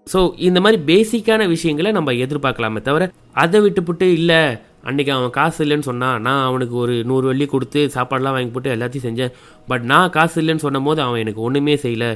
[0.07, 3.07] ஸோ இந்த மாதிரி பேசிக்கான விஷயங்களை நம்ம எதிர்பார்க்கலாமே தவிர
[3.43, 4.41] அதை விட்டுப்புட்டு இல்லை
[4.89, 9.07] அன்றைக்கி அவன் காசு இல்லைன்னு சொன்னான் நான் அவனுக்கு ஒரு நூறு வெள்ளி கொடுத்து சாப்பாடெலாம் வாங்கி போட்டு எல்லாத்தையும்
[9.07, 9.33] செஞ்சேன்.
[9.71, 12.11] பட் நான் காசு இல்லைன்னு சொன்னும் போது அவன் எனக்கு ஒன்றுமே செய்யலை.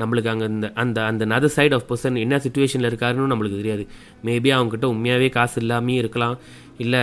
[0.00, 3.84] நம்மளுக்கு அங்கே இந்த அந்த அந்த நதர் சைட் ஆஃப் பர்சன் என்ன சுச்சுவேஷனில் இருக்காருன்னு நம்மளுக்கு தெரியாது.
[4.26, 6.36] மேபி அவங்ககிட்ட உண்மையாகவே காசு இல்லாமே இருக்கலாம்.
[6.84, 7.02] இல்லை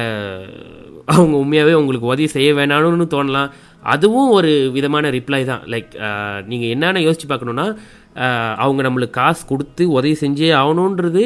[1.13, 3.49] அவங்க உண்மையாகவே உங்களுக்கு உதவி செய்ய வேணாம்னு தோணலாம்.
[3.93, 5.63] அதுவும் ஒரு விதமான ரிப்ளை தான்.
[5.73, 5.91] லைக்
[6.51, 7.67] நீங்கள் என்னென்ன யோசித்து பார்க்கணுன்னா
[8.63, 11.23] அவங்க நம்மளுக்கு காசு கொடுத்து உதவி செஞ்சே ஆகணுன்றது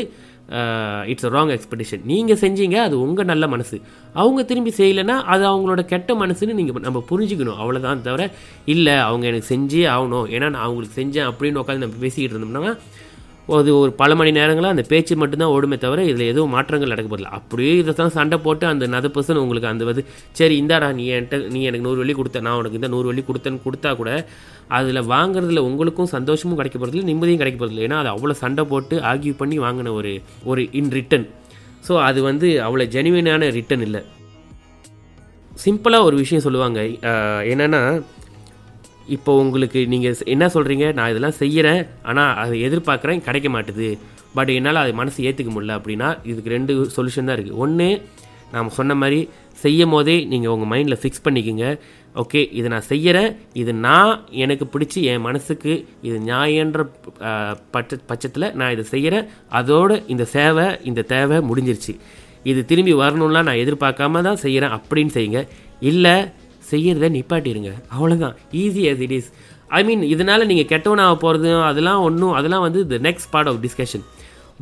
[1.12, 3.82] இட்ஸ் ராங் எக்ஸ்பெக்டேஷன் நீங்கள் செஞ்சீங்க அது உங்கள் நல்ல மனசு.
[4.13, 7.60] அவங்க திரும்பி செய்யலைன்னா அது அவங்களோட கெட்ட மனசுன்னு நீங்கள் நம்ம புரிஞ்சுக்கணும்.
[7.62, 8.32] அவ்வளோதான் தவிர
[8.65, 10.27] இல்லை அவங்க எனக்கு செஞ்சே ஆகணும்.
[10.36, 12.77] ஏன்னா நான் அவங்களுக்கு செஞ்சேன் அப்படின்னு உட்காந்து நம்ம பேசிக்கிட்டு இருந்தோம்னா
[13.58, 17.32] அது ஒரு பல மணி நேரங்களாக அந்த பேச்சு மட்டும்தான் ஓடுமே தவிர இதில் எதுவும் மாற்றங்கள் நடக்க போதில்லை
[17.38, 20.03] அப்படியே இதை தான் சண்டை போட்டு அந்த நத பர்சன் உங்களுக்கு அந்த வந்து
[20.39, 23.65] சரி இந்தாடா நீ என்கிட்ட நீ எனக்கு நூறு வழி கொடுத்த நான் உனக்கு இந்த நூறு வழி கொடுத்தேன்னு
[23.68, 24.12] கொடுத்தா கூட
[24.79, 29.36] அதில் வாங்குறதுல உங்களுக்கும் சந்தோஷமும் கிடைக்க போகிறதில்ல நிம்மதியும் கிடைக்க போகிறதில்ல ஏன்னா அது அவ்வளோ சண்டை போட்டு ஆர்கியூ
[29.41, 30.13] பண்ணி வாங்கின ஒரு
[30.51, 31.27] ஒரு இன் ரிட்டன்
[31.88, 34.01] ஸோ அது வந்து அவ்வளோ ஜெனுவினான ரிட்டன் இல்லை.
[35.63, 36.79] சிம்பிளாக ஒரு விஷயம் சொல்லுவாங்க.
[37.51, 37.82] என்னென்னா
[39.16, 43.22] இப்போ உங்களுக்கு நீங்கள் என்ன சொல்கிறீங்க நான் இதெல்லாம் செய்கிறேன் ஆனால் அதை எதிர்பார்க்குறேன்.
[43.28, 43.89] கிடைக்க மாட்டுது.
[44.38, 47.88] பட் என்னால் அதை மனசு ஏற்றுக்க முடியல அப்படின்னா இதுக்கு ரெண்டு சொல்யூஷன் தான் இருக்குது ஒன்று
[48.56, 49.22] நாம் சொன்ன மாதிரி
[49.63, 51.66] செய்யும் போதே நீங்கள் உங்கள் மைண்டில் ஃபிக்ஸ் பண்ணிக்கோங்க.
[52.22, 53.30] ஓகே இதை நான் செய்கிறேன்
[53.62, 54.13] இது நான்
[54.44, 55.74] எனக்கு பிடிச்சி என் மனசுக்கு
[56.08, 56.84] இது நியாயன்ற
[57.75, 59.28] பட்ச பட்சத்தில் நான் இதை செய்கிறேன்
[59.60, 61.96] அதோட இந்த சேவை இந்த தேவை முடிஞ்சிருச்சு.
[62.51, 65.42] இது திரும்பி வரணும்லாம் நான் எதிர்பார்க்காம தான் செய்கிறேன் அப்படின்னு செய்யுங்க.
[65.89, 66.16] இல்லை
[66.72, 67.72] செய்கிறத நிப்பாட்டிடுங்க.
[67.96, 69.30] அவ்வளோதான் easy as it is
[69.78, 74.06] I mean இதனால் நீங்கள் கெட்டவனாக போகிறது அதெல்லாம் ஒன்றும் அதெல்லாம் வந்து the next part of discussion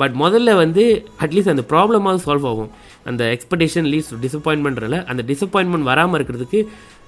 [0.00, 0.82] but முதல்ல வந்து
[1.24, 2.68] அட்லீஸ்ட் அந்த ப்ராப்ளமாவது சால்வ் ஆகும்.
[3.10, 6.60] அந்த எக்ஸ்பெக்டேஷன் லீஸ் டிசப்பாயின்மெண்ட்றல அந்த டிசப்பாயின்மெண்ட் வராமல் இருக்கிறதுக்கு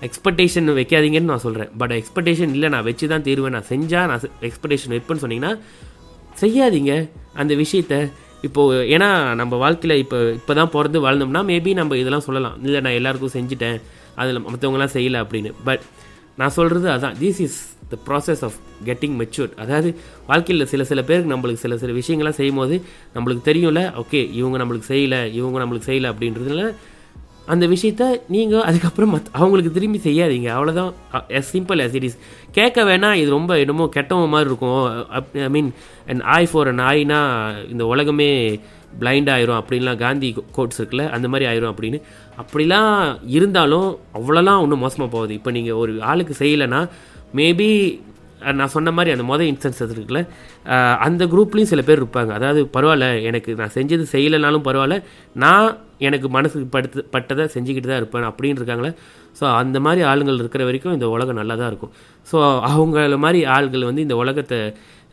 [0.06, 3.54] எக்ஸ்பெக்டேஷன் வைக்காதீங்கன்னு நான் சொல்கிறேன் பட் எக்ஸ்பெக்டேஷன் இல்லை நான் வச்சு தான் தீருவேன்.
[3.56, 5.52] நான் செஞ்சால் நான் எக்ஸ்பெக்டேஷன் வைப்பேன்னு சொன்னீங்கன்னா
[6.42, 6.92] செய்யாதீங்க.
[7.42, 7.94] அந்த விஷயத்த
[8.48, 9.08] இப்போது ஏன்னா
[9.42, 12.56] நம்ம வாழ்க்கையில் இப்போ இப்போ தான் பிறந்து வாழ்ந்தோம்னா மேபி நம்ம இதெல்லாம் சொல்லலாம்.
[12.66, 13.78] இல்லை நான் எல்லாருக்கும் செஞ்சுட்டேன்.
[14.16, 15.52] அதில் மற்றவங்களாம் செய்யலை அப்படின்னு.
[15.64, 15.80] பட்
[16.36, 17.16] நான் சொல்கிறது அதான்.
[17.20, 19.88] This is the process of getting matured அதாவது
[20.26, 22.82] வாழ்க்கையில் சில சில பேருக்கு நம்மளுக்கு சில சில விஷயங்கள்லாம் செய்யும் போது
[23.14, 26.72] நம்மளுக்கு தெரியும்ல ஓகே இவங்க நம்மளுக்கு செய்யலை இவங்க நம்மளுக்கு செய்யலை அப்படின்றதுனால
[27.46, 30.48] அந்த விஷயத்த நீங்கள் அதுக்கப்புறம் மத் அவங்களுக்கு திரும்பி செய்யாதீங்க.
[30.56, 30.92] அவ்வளோதான்
[31.28, 32.18] as simple as it is
[32.52, 33.14] கேட்க வேணாம்.
[33.14, 35.06] இது ரொம்ப என்னமோ கெட்டவங்க மாதிரி இருக்கும்.
[35.32, 35.72] I mean
[36.06, 37.20] and eye for an ஆய்னா
[37.70, 38.60] இந்த உலகமே
[39.00, 40.28] பிளைண்ட் ஆயிரும் அப்படின்லாம் காந்தி
[40.58, 41.98] கோட்ஸ் இருக்குல்ல அந்த மாதிரி ஆயிரும் அப்படின்னு.
[42.42, 42.92] அப்படிலாம்
[43.36, 45.32] இருந்தாலும் அவ்வளோலாம் ஒன்றும் மோசமாக போகுது.
[45.40, 46.82] இப்போ நீங்கள் ஒரு ஆளுக்கு செய்யலைன்னா
[47.40, 47.68] மேபி
[48.58, 50.20] நான் சொன்ன மாதிரி அந்த மொதல் இன்ஸ்டன்ஸ் இருக்குல்ல
[51.06, 52.32] அந்த குரூப்லேயும் சில பேர் இருப்பாங்க.
[52.38, 54.96] அதாவது பரவாயில்ல எனக்கு நான் செஞ்சது செய்யலைனாலும் பரவாயில்ல
[55.42, 55.68] நான்
[56.08, 58.92] எனக்கு மனசுக்கு படுத்து பட்டதை செஞ்சுக்கிட்டு தான் இருப்பேன் அப்படின்னு இருக்காங்களே.
[59.38, 61.92] ஸோ அந்த மாதிரி ஆளுங்கள் இருக்கிற வரைக்கும் இந்த உலகம் நல்லா தான் இருக்கும்.
[62.30, 62.38] ஸோ
[62.70, 64.60] அவங்கள மாதிரி ஆள்கள் வந்து இந்த உலகத்தை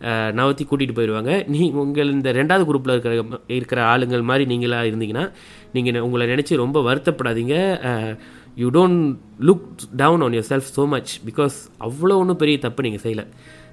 [0.01, 0.32] அஹ்,
[0.63, 3.13] கூட்டிகிட்டு போயிடுவாங்க நீ உங்கள் இந்த ரெண்டாவது குரூப்பில் இருக்கிற
[3.56, 5.25] இருக்கிற ஆளுங்கள் மாதிரி நீங்களாக இருந்தீங்கன்னா
[5.74, 7.56] நீங்கள் உங்களை நினச்சி ரொம்ப வருத்தப்படாதீங்க.
[8.58, 9.01] You don't
[9.48, 9.66] look
[9.98, 13.25] down on yourself so much because அவ்வளோ ஒன்றும் பெரிய தப்பு நீங்கள் செய்யலை.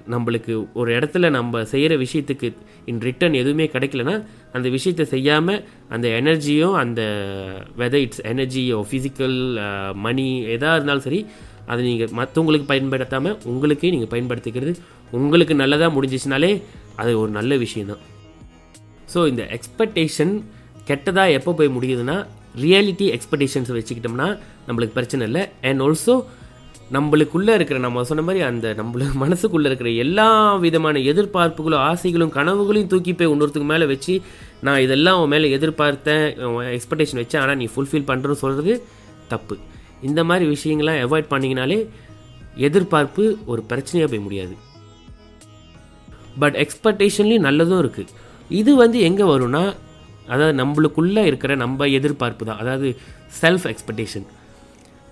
[0.07, 2.47] நம்மளுக்கு ஒரு இடத்துல நம்ம செய்கிற விஷயத்துக்கு
[2.87, 4.13] இன் ரிட்டர்ன் எதுவுமே கிடைக்கலனா
[4.53, 7.01] அந்த விஷயத்தை செய்யாமல் அந்த எனர்ஜியும் அந்த
[7.79, 9.37] வெதர் இட்ஸ் எனர்ஜியோ ஃபிசிக்கல்
[10.05, 11.21] மணி எதாக இருந்தாலும் சரி
[11.67, 14.73] அதை நீங்கள் மற்றவங்களுக்கு பயன்படுத்தாமல் உங்களுக்கே நீங்கள் பயன்படுத்திக்கிறது
[15.11, 16.63] உங்களுக்கு நல்லதாக முடிஞ்சிச்சுனாலே
[16.95, 18.03] அது ஒரு நல்ல விஷயந்தான்
[19.13, 20.43] ஸோ இந்த எக்ஸ்பெக்டேஷன்
[20.89, 22.25] கெட்டதாக எப்போ போய் முடியுதுன்னா
[22.63, 25.49] ரியாலிட்டி எக்ஸ்பெக்டேஷன்ஸை வச்சுக்கிட்டோம்னா நம்மளுக்கு பிரச்சனை இல்லை.
[25.61, 26.23] அண்ட் ஆல்சோ
[26.91, 33.13] நம்மளுக்குள்ளே இருக்கிற நம்ம சொன்ன மாதிரி அந்த நம்மளுக்கு மனசுக்குள்ளே இருக்கிற எல்லா விதமான எதிர்பார்ப்புகளும் ஆசைகளும் கனவுகளையும் தூக்கி
[33.13, 34.21] போய் இன்னொருத்துக்கு மேலே வச்சு
[34.61, 36.25] நான் இதெல்லாம் உன் மேலே எதிர்பார்த்தேன்
[36.75, 38.85] எக்ஸ்பெக்டேஷன் வச்சேன் ஆனால் நீ ஃபுல்ஃபில் பண்ணுறன்னு சொல்கிறது
[39.27, 39.57] தப்பு.
[40.01, 41.87] இந்த மாதிரி விஷயங்கள்லாம் அவாய்ட் பண்ணிங்கனாலே
[42.55, 44.55] எதிர்பார்ப்பு ஒரு பிரச்சனையாக போய் முடியாது.
[46.43, 48.13] பட் எக்ஸ்பெக்டேஷன்லேயும் நல்லதும் இருக்குது
[48.61, 49.63] இது வந்து எங்கே வரும்னா
[50.33, 52.59] அதாவது நம்மளுக்குள்ளே இருக்கிற நம்ம எதிர்பார்ப்பு தான்.
[52.63, 52.87] அதாவது
[53.41, 54.25] செல்ஃப் எக்ஸ்பெக்டேஷன்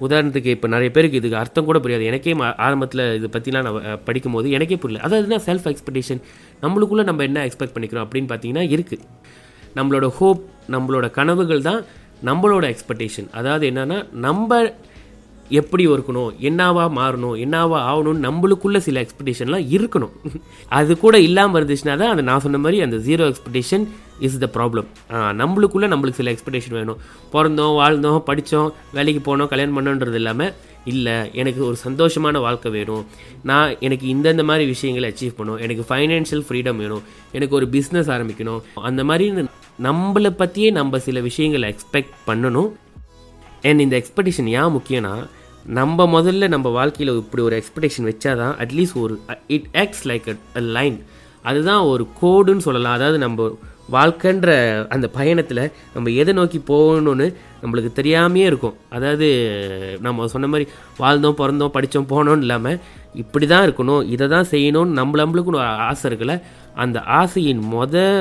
[0.05, 2.05] உதாரணத்துக்கு இப்போ நிறைய பேருக்கு இதுக்கு அர்த்தம் கூட புரியாது.
[2.11, 2.33] எனக்கே
[2.65, 5.01] ஆரம்பத்தில் இதை பற்றிலாம் நான் படிக்கும்போது எனக்கே புரியல.
[5.07, 6.21] அதாவது செல்ஃப் எக்ஸ்பெக்டேஷன்
[6.63, 9.05] நம்மளுக்குள்ளே நம்ம என்ன எக்ஸ்பெக்ட் பண்ணிக்கிறோம் அப்படின்னு பார்த்தீங்கன்னா இருக்குது
[9.77, 10.41] நம்மளோட ஹோப்
[10.75, 11.81] நம்மளோட கனவுகள் தான்
[12.29, 14.59] நம்மளோட எக்ஸ்பெக்டேஷன் அதாவது என்னென்னா நம்ம
[15.49, 20.13] எப்படி இருக்கணும் என்னவா மாறணும் என்னவா ஆகணும்னு நம்மளுக்குள்ள சில எக்ஸ்பெக்டேஷன்லாம் இருக்கணும்.
[20.79, 23.85] அது கூட இல்லாமல் இருந்துச்சுன்னா தான் அந்த நான் சொன்ன மாதிரி அந்த zero expectation
[24.27, 24.87] is the problem
[25.41, 26.99] நம்மளுக்குள்ள நம்மளுக்கு சில எக்ஸ்பெக்டேஷன் வேணும்.
[27.33, 30.53] பிறந்தோம் வாழ்ந்தோம் படித்தோம் வேலைக்கு போனோம் கல்யாணம் பண்ணோன்றது இல்லாமல்
[30.91, 33.03] இல்லை எனக்கு ஒரு சந்தோஷமான வாழ்க்கை வேணும்.
[33.49, 35.61] நான் எனக்கு இந்தந்த மாதிரி விஷயங்களை அச்சீவ் பண்ணணும்.
[35.65, 37.03] எனக்கு ஃபைனான்ஷியல் ஃப்ரீடம் வேணும்.
[37.31, 38.61] எனக்கு ஒரு பிஸ்னஸ் ஆரம்பிக்கணும்.
[38.89, 39.47] அந்த மாதிரி
[39.87, 42.71] நம்மளை பற்றியே நம்ம சில விஷயங்களை எக்ஸ்பெக்ட் பண்ணணும்.
[43.69, 45.13] அண்ட் இந்த எக்ஸ்பெக்டேஷன் ஏன் முக்கியம்னா
[45.77, 49.13] நம்ம முதல்ல நம்ம வாழ்க்கையில் இப்படி ஒரு எக்ஸ்பெக்டேஷன் வச்சா தான் அட்லீஸ்ட் ஒரு
[49.57, 50.25] it acts like
[50.61, 50.97] a line
[51.49, 52.97] அதுதான் ஒரு கோடுன்னு சொல்லலாம்.
[52.97, 53.47] அதாவது நம்ம
[53.95, 54.49] வாழ்க்கைன்ற
[54.95, 55.61] அந்த பயணத்தில்
[55.93, 57.25] நம்ம எதை நோக்கி போகணும்னு
[57.61, 58.75] நம்மளுக்கு தெரியாமையே இருக்கும்.
[58.89, 59.27] அதாவது
[60.05, 60.65] நம்ம சொன்ன மாதிரி
[60.99, 62.79] வாழ்ந்தோம் பிறந்தோம் படித்தோம் போனோம்னு இல்லாமல்
[63.23, 64.03] இப்படி தான் இருக்கணும்.
[64.13, 66.35] இதை தான் செய்யணும்னு நம்ம நம்மளுக்கு ஒரு ஆசை இருக்குல்ல.
[66.83, 68.17] அந்த ஆசையின் மொதல்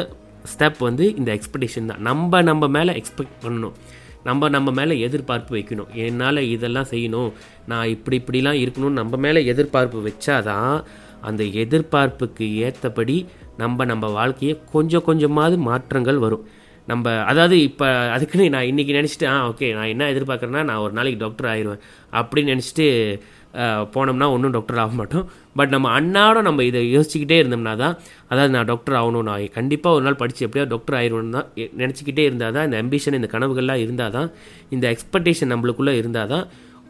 [0.53, 2.03] ஸ்டெப் வந்து இந்த எக்ஸ்பெக்டேஷன் தான்.
[2.09, 3.77] நம்ம நம்ம மேலே எக்ஸ்பெக்ட் பண்ணணும்.
[4.25, 5.93] நம்ம நம்ம மேலே எதிர்பார்ப்பு வைக்கணும்.
[5.95, 7.33] என்னால் இதெல்லாம் செய்யணும்.
[7.67, 10.85] நான் இப்படி இப்படிலாம் இருக்கணும்னு நம்ம மேலே எதிர்பார்ப்பு வச்சாதான்
[11.21, 13.26] அந்த எதிர்பார்ப்புக்கு ஏற்றபடி
[13.57, 16.49] நம்ம நம்ம வாழ்க்கையை கொஞ்சம் கொஞ்சமாவது மாற்றங்கள் வரும்.
[16.87, 21.21] நம்ம அதாவது இப்போ அதுக்குன்னு நான் இன்றைக்கி நினச்சிட்டு ஆ ஓகே நான் என்ன எதிர்பார்க்குறேன்னா நான் ஒரு நாளைக்கு
[21.25, 21.81] டாக்டர் ஆயிடுவேன்.
[22.12, 22.87] அப்படின்னு நினச்சிட்டு
[23.94, 25.25] போனோம்னா ஒன்றும் டாக்டர் ஆக மாட்டோம்.
[25.59, 27.94] பட் நம்ம அன்னாடம் நம்ம இதை யோசிச்சுக்கிட்டே இருந்தோம்னா தான்
[28.32, 31.49] அதாவது நான் டாக்டர் ஆகணும் நான் கண்டிப்பாக ஒரு நாள் படித்து எப்படியா டாக்டர் ஆயிடுவேன் தான்
[31.82, 34.28] நினச்சிக்கிட்டே இருந்தால் தான் இந்த அம்பிஷன் இந்த கனவுகள்லாம் இருந்தால் தான்
[34.76, 36.47] இந்த எக்ஸ்பெக்டேஷன் நம்மளுக்குள்ளே இருந்தால் தான்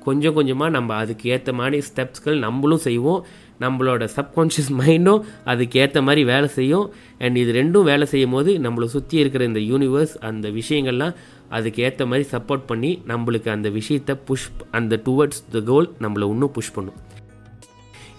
[0.06, 3.20] கொஞ்சம் கொஞ்சமாக நம்ம அதுக்கு ஏற்ற மாதிரி ஸ்டெப்ஸ்கள் நம்மளும் செய்வோம்.
[3.64, 6.86] நம்மளோட சப்கான்ஷியஸ் மைண்டும் அதுக்கு ஏற்ற மாதிரி வேலை செய்யும்.
[7.24, 11.14] அண்ட் இது ரெண்டும் வேலை செய்யும் போது நம்மளை சுற்றி இருக்கிற இந்த யூனிவர்ஸ் அந்த விஷயங்கள்லாம்
[11.56, 16.54] அதுக்கு ஏற்ற மாதிரி சப்போர்ட் பண்ணி நம்மளுக்கு அந்த விஷயத்தை புஷ் அந்த டுவர்ட்ஸ் த கோல் நம்மளை இன்னும்
[16.58, 16.98] புஷ் பண்ணும்.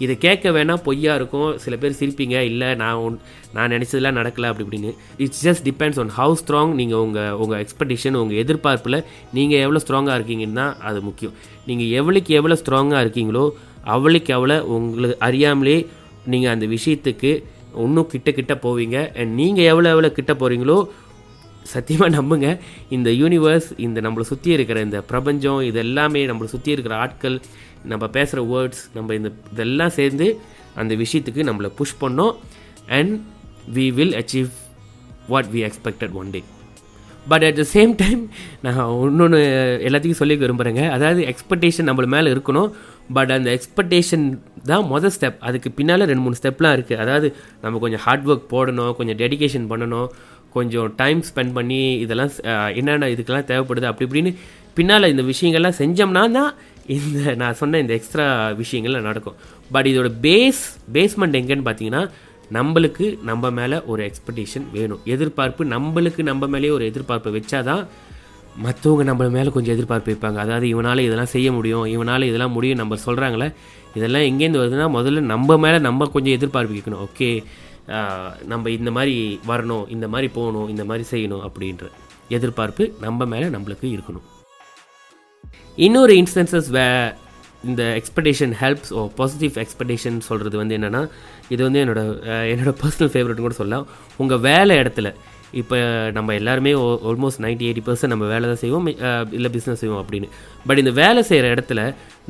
[0.03, 1.51] இதை கேட்க வேணால் பொய்யா இருக்கும்.
[1.63, 3.17] சில பேர் சிரிப்பீங்க இல்லை நான் ஒன்
[3.55, 4.91] நான் நினச்சதெல்லாம் நடக்கலை அப்படி இப்படின்னு.
[5.23, 8.97] It's just depends on how strong நீங்கள் உங்கள் உங்கள் எக்ஸ்பெக்டேஷன் உங்கள் எதிர்பார்ப்பில்
[9.37, 11.35] நீங்கள் எவ்வளோ ஸ்ட்ராங்காக இருக்கீங்கன்னு தான் அது முக்கியம்.
[11.69, 13.45] நீங்கள் எவ்வளோக்கு எவ்வளோ ஸ்ட்ராங்காக இருக்கீங்களோ
[13.95, 15.77] அவளுக்கு எவ்வளோ உங்களுக்கு அறியாமலே
[16.33, 17.31] நீங்கள் அந்த விஷயத்துக்கு
[17.83, 18.97] இன்னும் கிட்ட கிட்ட போவீங்க.
[19.19, 20.77] அண்ட் நீங்கள் எவ்வளோ எவ்வளோ கிட்ட போகிறீங்களோ
[21.75, 22.47] சத்தியமாக நம்புங்க.
[22.95, 27.37] இந்த யூனிவர்ஸ் இந்த நம்மளை சுற்றி இருக்கிற இந்த பிரபஞ்சம் இது எல்லாமே நம்மளை சுற்றி இருக்கிற ஆட்கள்
[27.91, 30.27] நம்ம பேசுகிற வேர்ட்ஸ் நம்ம இந்த இதெல்லாம் சேர்ந்து
[30.81, 32.33] அந்த விஷயத்துக்கு நம்மளை புஷ் பண்ணோம்.
[32.97, 33.13] And
[33.77, 34.51] we will achieve
[35.33, 36.41] what we expected one day
[37.31, 38.21] but at the same time
[38.63, 39.37] நான் இன்னொன்று
[39.87, 42.71] எல்லாத்தையும் சொல்லி விரும்புகிறேங்க அதாவது எக்ஸ்பெக்டேஷன் நம்மள மேலே இருக்கணும்.
[43.15, 44.25] பட் அந்த எக்ஸ்பெக்டேஷன்
[44.69, 47.27] தான் மொதல் ஸ்டெப் அதுக்கு பின்னால் ரெண்டு மூணு ஸ்டெப்லாம் இருக்குது அதாவது
[47.63, 50.09] நம்ம கொஞ்சம் ஹார்ட் ஒர்க் போடணும் கொஞ்சம் டெடிகேஷன் பண்ணணும்.
[50.57, 52.31] கொஞ்சம் டைம் ஸ்பெண்ட் பண்ணி இதெல்லாம்
[52.79, 54.31] என்னென்ன இதுக்கெல்லாம் தேவைப்படுது அப்படி இப்படின்னு
[54.77, 56.51] பின்னால் இந்த விஷயங்கள்லாம் செஞ்சோம்னா தான்
[56.95, 58.25] இந்த நான் சொன்ன இந்த எக்ஸ்ட்ரா
[58.61, 59.35] விஷயங்கள்லாம் நடக்கும்.
[59.73, 60.61] பட் இதோட பேஸ்
[60.95, 62.01] பேஸ்மெண்ட் எங்கேன்னு பார்த்தீங்கன்னா
[62.57, 65.03] நம்மளுக்கு நம்ம மேலே ஒரு எக்ஸ்பெக்டேஷன் வேணும்.
[65.13, 67.83] எதிர்பார்ப்பு நம்மளுக்கு நம்ம மேலேயே ஒரு எதிர்பார்ப்பை வச்சாதான்
[68.65, 70.39] மற்றவங்க நம்ம மேலே கொஞ்சம் எதிர்பார்ப்பு வைப்பாங்க.
[70.45, 73.47] அதாவது இவனால் இதெல்லாம் செய்ய முடியும் இவனால் இதெல்லாம் முடியும் நம்ம சொல்கிறாங்களே
[73.97, 77.01] இதெல்லாம் எங்கேருந்து வருதுன்னா முதல்ல நம்ம மேலே நம்ம கொஞ்சம் எதிர்பார்ப்பு வைக்கணும்.
[77.07, 77.29] ஓகே
[78.51, 81.89] நம்ம இந்த மாதிரி வரணும் இந்த மாதிரி போகணும் இந்த மாதிரி செய்யணும் அப்படின்ற
[82.29, 84.25] எதிர்பார்ப்பு நம்ம மேலே நம்மளுக்கு இருக்கணும்.
[85.75, 86.85] இன்னொரு இன்ஸ்டன்சஸ் வே
[87.65, 91.09] இந்த expectation helps or positive expectation சொல்கிறது வந்து என்னென்னா
[91.49, 93.87] இது வந்து என்னோட என்னோடய என்னோட பர்சனல் ஃபேவரட்னு கூட சொல்லலாம்.
[94.17, 95.13] உங்கள் வேலை இடத்துல
[95.61, 95.77] இப்போ
[96.17, 96.71] நம்ம எல்லாருமே
[97.09, 98.87] ஆல்மோஸ்ட் 90 எயிட்டி பர்சன்ட் நம்ம வேலை தான் செய்வோம்
[99.37, 100.27] இல்லை பிஸ்னஸ் செய்வோம் அப்படின்னு.
[100.67, 101.81] பட் இந்த வேலை செய்கிற இடத்துல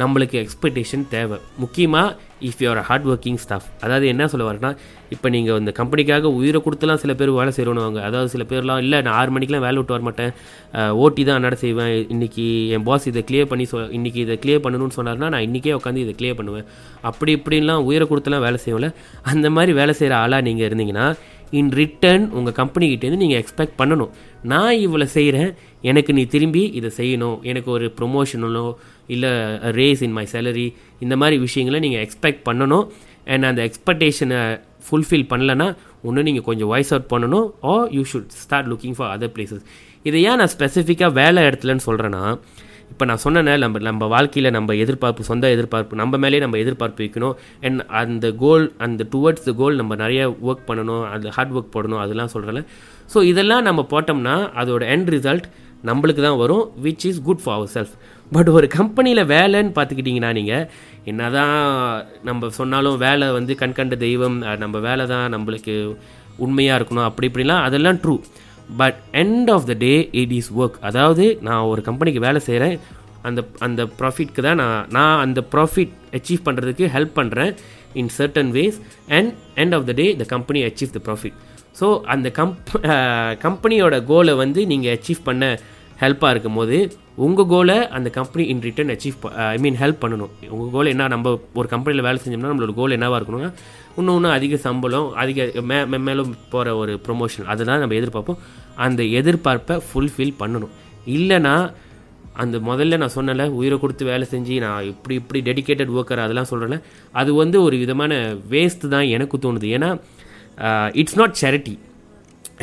[0.01, 1.37] நம்மளுக்கு எக்ஸ்பெக்டேஷன் தேவை.
[1.63, 4.71] முக்கியமாக if you're hard working staff அதாவது என்ன சொல்ல வரேன்னா
[5.15, 9.17] இப்போ நீங்கள் இந்த கம்பெனிக்காக உயிரை கொடுத்துலாம் சில பேர் வேலை செய்கிறோன்னு அதாவது சில பேர்லாம் இல்லை நான்
[9.19, 10.31] ஆறு மணிக்கெலாம் வேலை விட்டு வர மாட்டேன்
[11.03, 11.91] ஓட்டி தான் நட செய்வேன்.
[12.13, 16.03] இன்னைக்கு என் பாஸ் இதை கிளியர் பண்ணி சொ இன்னைக்கு இதை கிளியர் பண்ணணும்னு சொன்னார்னா நான் இன்றைக்கே உட்காந்து
[16.05, 16.65] இதை கிளியர் பண்ணுவேன்.
[17.11, 18.89] அப்படி இப்படின்லாம் உயிரை கொடுத்துலாம் வேலை செய்வோம்ல.
[19.33, 21.07] அந்த மாதிரி வேலை செய்கிற ஆளாக நீங்கள் இருந்தீங்கன்னா
[21.59, 24.11] இன் ரிட்டர்ன் உங்கள் கம்பெனிக்கிட்டேருந்து நீங்கள் எக்ஸ்பெக்ட் பண்ணணும்.
[24.51, 25.51] நான் இவ்வளோ செய்கிறேன்
[25.89, 27.37] எனக்கு நீ திரும்பி இதை செய்யணும்.
[27.51, 28.67] எனக்கு ஒரு ப்ரொமோஷனலோ
[29.15, 29.31] இல்லை
[29.79, 30.67] ரேஸ் இன் மை சேலரி
[31.05, 32.85] இந்த மாதிரி விஷயங்களை நீங்கள் எக்ஸ்பெக்ட் பண்ணணும்.
[33.33, 34.41] அண்ட் அந்த எக்ஸ்பெக்டேஷனை
[34.87, 35.67] ஃபுல்ஃபில் பண்ணலன்னா
[36.07, 39.63] ஒன்று நீங்கள் கொஞ்சம் வாய்ஸ் அவுட் பண்ணணும் or you should start looking for other places
[40.09, 42.23] இதை ஏன் நான் ஸ்பெசிஃபிக்காக வேலை இடத்துலன்னு சொல்கிறேன்னா
[42.93, 47.35] இப்போ நான் சொன்னேனே நம்ம நம்ம வாழ்க்கையில் நம்ம எதிர்பார்ப்பு சொந்த எதிர்பார்ப்பு நம்ம மேலேயே நம்ம எதிர்பார்ப்பு வைக்கணும்.
[47.61, 51.99] அண்ட் அந்த கோல் அந்த டுவர்ட்ஸ் த கோல் நம்ம நிறைய ஒர்க் பண்ணணும் அந்த ஹார்ட் ஒர்க் போடணும்
[51.99, 52.61] அதெல்லாம் சொல்கிறல
[53.13, 55.47] ஸோ இதெல்லாம் நம்ம போட்டோம்னா அதோட எண்ட் ரிசல்ட்
[55.85, 57.95] நம்மளுக்கு தான் வரும் which is good for our self
[58.31, 60.67] but ஒரு கம்பெனியில் வேலைன்னு பார்த்துக்கிட்டிங்கன்னா நீங்கள்
[61.05, 61.55] என்னதான்
[62.23, 65.75] நம்ம சொன்னாலும் வேலை வந்து கண்கண்ட தெய்வம் நம்ம வேலை தான் நம்மளுக்கு
[66.37, 68.15] உண்மையாக இருக்கணும் அப்படி இப்படிலாம் அதெல்லாம் true
[68.77, 72.75] but end of the day it is work அதாவது நான் ஒரு கம்பெனிக்கு வேலை செய்கிறேன்
[73.21, 77.51] அந்த அந்த ப்ராஃபிட்க்கு தான் நான் நான் அந்த ப்ராஃபிட் அச்சீவ் பண்ணுறதுக்கு ஹெல்ப் பண்ணுறேன்
[77.93, 78.77] in certain ways
[79.09, 81.37] and end of the day the company achieve the profit
[81.79, 82.71] so அந்த கம்ப்
[83.41, 85.45] கம்பெனியோட கோலை வந்து நீங்கள் அச்சீவ் பண்ண
[86.03, 86.77] ஹெல்ப்பாக இருக்கும் போது
[87.25, 90.31] உங்கள் கோலை அந்த company in return achieve I mean help பண்ணணும்.
[90.53, 93.51] உங்கள் கோல் என்ன நம்ம ஒரு கம்பெனியில் வேலை செஞ்சோம்னா நம்மளோட கோல் என்னவாக இருக்கணும்னா
[93.97, 98.39] இன்னும் இன்னும் அதிக சம்பளம் அதிக மே மேலும் போகிற ஒரு ப்ரொமோஷன் அதுதான் நம்ம எதிர்பார்ப்போம்.
[98.85, 100.73] அந்த எதிர்பார்ப்பை ஃபுல்ஃபில் பண்ணணும்.
[101.17, 101.55] இல்லைன்னா
[102.43, 106.79] அந்த முதல்ல நான் சொன்னல உயிரை கொடுத்து வேலை செஞ்சு நான் இப்படி இப்படி டெடிகேட்டட் ஒர்க்கர் அதெல்லாம் சொல்கிறேன்ல
[107.21, 108.13] அது வந்து ஒரு விதமான
[108.53, 109.67] வேஸ்ட் தான் எனக்கு தோணுது.
[109.77, 109.89] ஏன்னா
[111.01, 111.75] it's not charity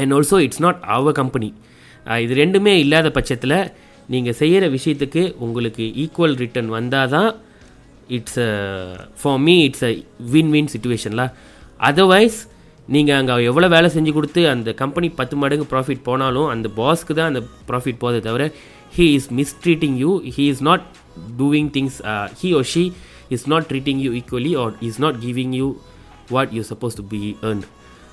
[0.02, 1.50] and also it's not our company
[2.20, 3.58] இது ரெண்டுமே இல்லாத பட்சத்தில்
[4.08, 7.30] நீங்கள் செய்கிற விஷயத்துக்கு உங்களுக்கு ஈக்குவல் ரிட்டர்ன் வந்தால் தான்
[8.08, 8.50] it's a
[9.20, 9.90] for me it's a
[10.32, 11.24] win win சுச்சுவேஷன்ல
[11.80, 12.38] அதர்வைஸ்
[12.88, 17.30] நீங்கள் அங்கே எவ்வளோ வேலை செஞ்சு கொடுத்து அந்த கம்பெனி பத்து மடங்கு ப்ராஃபிட் போனாலும் அந்த பாஸ்க்கு தான்
[17.32, 18.44] அந்த ப்ராஃபிட் போதே தவிர
[18.92, 20.86] he is mistreating you he is not
[21.38, 21.98] doing things
[22.40, 22.84] he or she
[23.28, 25.68] is not treating you equally or is not giving you
[26.30, 27.66] what you suppose to be earned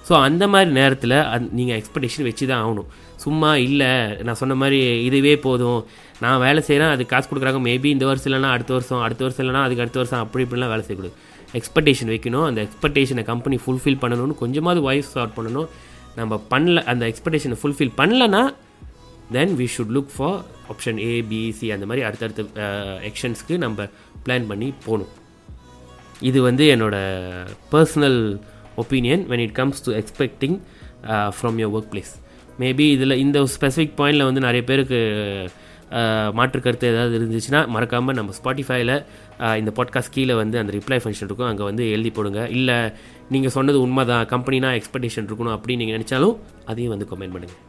[0.07, 2.89] so அந்த மாதிரி நேரத்தில் அந் நீங்கள் எக்ஸ்பெக்டேஷன் வச்சு தான் ஆகணும்.
[3.23, 3.89] சும்மா இல்லை
[4.27, 5.81] நான் சொன்ன மாதிரி இதுவே போதும்.
[6.23, 7.61] நான் வேலை செய்கிறேன் அது காசு கொடுக்குறாங்க.
[7.69, 10.83] மேபி இந்த வருஷம் இல்லைனா அடுத்த வருஷம் அடுத்த வருஷம் இல்லைனா அதுக்கு அடுத்த வருஷம் அப்படி இப்படிலாம் வேலை
[10.87, 11.15] செய்யக்கூடாது.
[11.59, 12.45] எக்ஸ்பெக்டேஷன் வைக்கணும்.
[12.49, 15.69] அந்த எக்ஸ்பெக்டேஷனை கம்பெனி ஃபுல்ஃபில் பண்ணணும்னு கொஞ்சமாவது வாய்ஸ் ஷார்ட் பண்ணணும்.
[16.19, 18.43] நம்ம பண்ணல அந்த எக்ஸ்பெக்டேஷனை ஃபுல்ஃபில் பண்ணலன்னா
[19.35, 20.37] then we should look for
[20.73, 22.67] option A B C அந்த மாதிரி அடுத்தடுத்த
[23.09, 23.87] எக்ஷன்ஸ்க்கு நம்ம
[24.25, 25.11] பிளான் பண்ணி போகணும்.
[26.29, 28.21] இது வந்து என்னோடய personal
[28.81, 30.53] opinion when it comes to expecting
[31.13, 32.13] uh, from your workplace
[32.59, 34.99] maybe இதில் இந்த ஸ்பெசிஃபிக் பாயிண்டில் வந்து நிறைய பேருக்கு
[35.91, 38.91] uh, மாற்று கருத்து ஏதாவது இருந்துச்சுன்னா மறக்காமல் நம்ம ஸ்பாட்டிஃபைல
[39.39, 41.49] uh, இந்த பாட்காஸ்ட் கீழே வந்து அந்த ரிப்ளை ஃபங்க்ஷன் இருக்கும்.
[41.51, 42.43] அங்கே வந்து எழுதி போடுங்க.
[42.57, 42.77] இல்லை
[43.35, 46.37] நீங்கள் சொன்னது உண்மை தான் கம்பெனினா எக்ஸ்பெக்டேஷன் இருக்கணும் அப்படின்னு நீங்கள் நினச்சாலும்
[46.71, 47.63] அதையும் வந்து கமெண்ட் பண்ணுங்கள்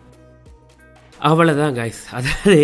[1.26, 2.56] அவ்வளோதான் காய்ஸ் அதாவது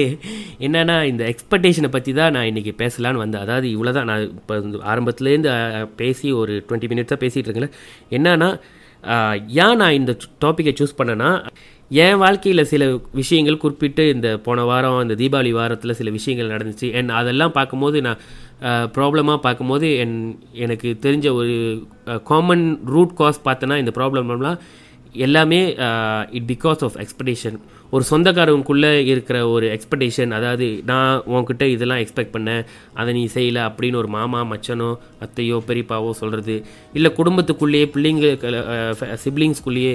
[0.66, 3.40] என்னென்னா இந்த எக்ஸ்பெக்டேஷனை பற்றி தான் நான் இன்றைக்கி பேசலான்னு வந்தேன்.
[3.40, 4.54] அதாவது இவ்வளோ தான் நான் இப்போ
[4.92, 5.52] ஆரம்பத்துலேருந்து
[5.96, 7.74] பேசி ஒரு டுவெண்ட்டி மினிட்ஸாக பேசிகிட்டு இருக்கேன்
[8.10, 8.50] என்னன்னா
[9.64, 10.12] ஏன் நான் இந்த
[10.44, 11.30] டாப்பிக்கை சூஸ் பண்ணேன்னா
[11.90, 16.92] என் வாழ்க்கையில் சில விஷயங்கள் குறிப்பிட்டு இந்த போன வாரம் இந்த தீபாவளி வாரத்தில் சில விஷயங்கள் நடந்துச்சு.
[16.92, 18.22] என் அதெல்லாம் பார்க்கும்போது நான்
[18.94, 20.16] ப்ராப்ளமாக பார்க்கும்போது என்
[20.52, 21.84] எனக்கு தெரிஞ்ச ஒரு
[22.24, 24.58] காமன் ரூட் காஸ் பார்த்தேன்னா இந்த ப்ராப்ளம்லாம்
[25.14, 25.60] எல்லாமே
[26.30, 27.58] இட் பிகாஸ் ஆஃப் எக்ஸ்பெக்டேஷன்
[27.94, 32.62] ஒரு சொந்தக்காரவங்களுக்குள்ளே இருக்கிற ஒரு எக்ஸ்பெக்டேஷன் அதாவது நான் உன்கிட்ட இதெல்லாம் எக்ஸ்பெக்ட் பண்ணேன்
[32.94, 34.88] அதை நீ செய்யலை அப்படின்னு ஒரு மாமா மச்சனோ
[35.24, 36.56] அத்தையோ பெரியப்பாவோ சொல்கிறது
[36.92, 38.28] இல்லை குடும்பத்துக்குள்ளேயே பிள்ளைங்க
[39.24, 39.94] சிப்ளிங்ஸ்குள்ளேயே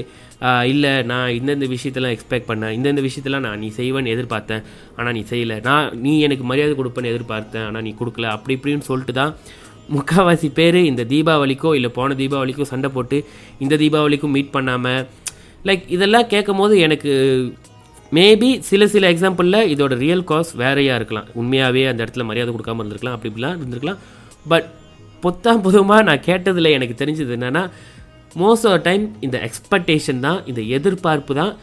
[0.74, 4.64] இல்லை நான் இந்தந்த விஷயத்தெல்லாம் எக்ஸ்பெக்ட் பண்ணேன் இந்தந்த விஷயத்தெல்லாம் நான் நீ செய்வேன்னு எதிர்பார்த்தேன்
[4.98, 5.58] ஆனால் நீ செய்யலை.
[5.64, 8.28] நான் நீ எனக்கு மரியாதை கொடுப்பேன்னு எதிர்பார்த்தேன் ஆனால் நீ கொடுக்கல.
[8.36, 9.34] அப்படி இப்படின்னு சொல்லிட்டு தான்
[9.96, 13.18] முக்கால்வாசி பேர் இந்த தீபாவளிக்கோ இல்லை போன தீபாவளிக்கோ சண்டை போட்டு
[13.60, 15.02] இந்த தீபாவளிக்கும் மீட் பண்ணாமல்
[15.66, 17.12] லைக் இதெல்லாம் கேட்கும் போது எனக்கு
[18.17, 21.28] மேபி சில சில எக்ஸாம்பிளில் இதோட ரியல் காஸ் வேறையாக இருக்கலாம்.
[21.39, 24.00] உண்மையாகவே அந்த இடத்துல மரியாதை கொடுக்காம இருந்திருக்கலாம் அப்படி இப்படிலாம் இருந்திருக்கலாம்.
[24.52, 24.67] பட்
[25.24, 27.63] பொத்தாம் பொதுவாக நான் கேட்டதில் எனக்கு தெரிஞ்சது என்னென்னா
[28.41, 31.54] மோஸ்ட் ஆஃப் டைம் இந்த எக்ஸ்பெக்டேஷன் தான் இந்த எதிர்பார்ப்பு தான்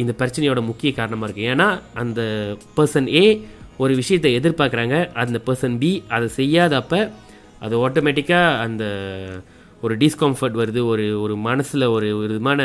[0.00, 1.68] இந்த பிரச்சனையோட முக்கிய காரணமாக இருக்குது ஏன்னா
[2.02, 2.20] அந்த
[2.78, 3.24] பர்சன் ஏ
[3.76, 7.00] ஒரு விஷயத்தை எதிர்பார்க்குறாங்க அந்த பர்சன் பி அதை செய்யாதப்ப
[7.64, 8.84] அது ஆட்டோமேட்டிக்காக அந்த
[9.84, 12.62] ஒரு டிஸ்கம்ஃபர்ட் வருது ஒரு ஒரு மனசில் ஒரு ஒரு விதமான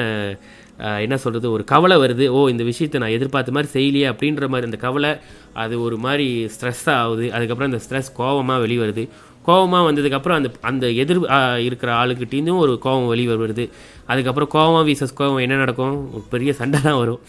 [1.05, 2.27] என்ன சொல்கிறது ஒரு கவலை வருது.
[2.27, 5.11] ஓ இந்த விஷயத்தை நான் எதிர்பார்த்த மாதிரி செய்யலையே அப்படின்ற மாதிரி அந்த கவலை
[5.53, 7.25] அது ஒரு மாதிரி ஸ்ட்ரெஸ்ஸாக ஆகுது.
[7.33, 8.85] அதுக்கப்புறம் அந்த ஸ்ட்ரெஸ் கோவமாக வெளிவருது.
[8.85, 9.05] வருது
[9.47, 11.19] கோவமாக வந்ததுக்கப்புறம் அந்த அந்த எதிர்
[11.67, 13.65] இருக்கிற ஆளுக்கிட்டேருந்தும் ஒரு கோவம் வெளியே வருது
[14.11, 15.95] அதுக்கப்புறம் கோவம் வீசஸ் கோபம் என்ன நடக்கும்?
[16.13, 17.19] ஒரு பெரிய சண்டை தான் வரும்.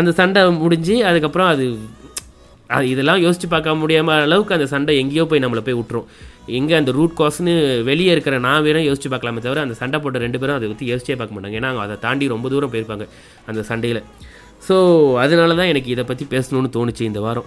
[0.00, 1.64] அந்த சண்டை முடிஞ்சு அதுக்கப்புறம் அது
[2.76, 6.06] அது இதெல்லாம் யோசிச்சு பார்க்க முடியாம அளவுக்கு அந்த சண்டை எங்கேயோ போய் நம்மளை போய் விட்டுரும்.
[6.58, 7.52] எங்கே அந்த ரூட் காஸ்னு
[7.88, 11.16] வெளியே இருக்கிற நான் வேற யோசிச்சு பார்க்கலாமே தவிர அந்த சண்டை போட்ட ரெண்டு பேரும் அதை பற்றி யோசிச்சே
[11.20, 11.58] பார்க்க மாட்டாங்க.
[11.60, 13.06] ஏன்னா அவங்க அதை தாண்டி ரொம்ப தூரம் போயிருப்பாங்க
[13.50, 14.02] அந்த சண்டையில்.
[14.66, 14.74] ஸோ
[15.22, 17.46] அதனால தான் எனக்கு இதை பற்றி பேசணும்னு தோணுச்சு இந்த வாரம்.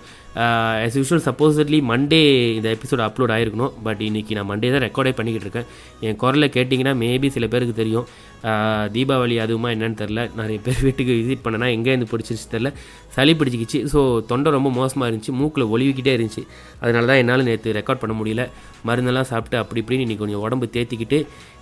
[0.86, 2.20] ஆஸ் யூஷுவல் சப்போஸ்ட்லி மண்டே
[2.58, 3.76] இந்த எபிசோட் அப்லோட் ஆயிருக்கணும்.
[3.86, 5.70] பட் இன்றைக்கி நான் மண்டே தான் ரெக்கார்டே பண்ணிக்கிட்டு இருக்கேன்.
[6.08, 8.08] என் குரலை கேட்டிங்கன்னா மேபி சில பேருக்கு தெரியும்.
[8.50, 12.70] Uh, தீபாவளி அதுவுமா என்னன்னு தெரில நிறைய பேர் வீட்டுக்கு விசிட் பண்ணனா எங்கேருந்து பிடிச்சிருச்சு தெரில
[13.16, 13.80] சளி பிடிச்சிக்கிச்சு.
[13.94, 14.00] ஸோ
[14.32, 15.34] தொண்டை ரொம்ப மோசமாக இருந்துச்சு.
[15.40, 16.44] மூக்கில் ஒலிவிக்கிட்டே இருந்துச்சு.
[16.84, 18.44] அதனால தான் என்னால் நேற்று ரெக்கார்ட் பண்ண முடியல.
[18.90, 21.20] மருந்தெல்லாம் சாப்பிட்டு அப்படி இப்படின்னு இன்றைக்கி கொஞ்சம் உடம்பு தேத்திக்கிட்டு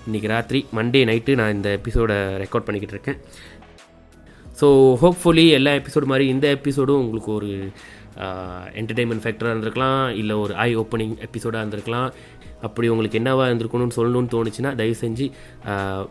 [0.08, 3.20] இன்றைக்கி ராத்திரி மண்டே நைட்டு நான் இந்த எபிசோடை ரெக்கார்ட் பண்ணிக்கிட்டு இருக்கேன்.
[4.64, 4.68] ஸோ
[5.02, 7.72] ஹோப்ஃபுல்லி எல்லா எபிசோடு மாதிரி இந்த எபிசோடும் உங்களுக்கு ஒரு
[8.80, 12.10] என்டர்டெயின்மெண்ட் ஃபேக்டராக இருந்திருக்கலாம் இல்லை ஒரு ஐ ஓப்பனிங் எபிசோடாக இருந்திருக்கலாம்.
[12.62, 15.32] அப்படி உங்களுக்கு என்னவாக இருந்திருக்கணும்னு சொல்லணும்னு தோணுச்சுன்னா தயவு செஞ்சு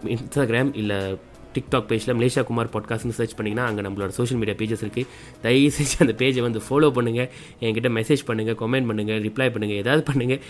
[0.05, 1.19] இன்ஸ்டாகிராம் இல்லை
[1.55, 5.07] டிக்டாக் பேஜில் மலேஷா குமார் பாட்காஸ்ட்னு சர்ச் பண்ணிங்கன்னா அங்கே நம்மளோட சோஷியல் மீடியா பேஜஸ் இருக்குது
[5.43, 7.29] தயவு செஞ்சு அந்த பேஜை வந்து ஃபாலோ பண்ணுங்கள்
[7.61, 10.41] என்கிட்ட மெசேஜ் பண்ணுங்கள் கமெண்ட் பண்ணுங்கள் ரிப்ளை பண்ணுங்கள் ஏதாவது பண்ணுங்கள்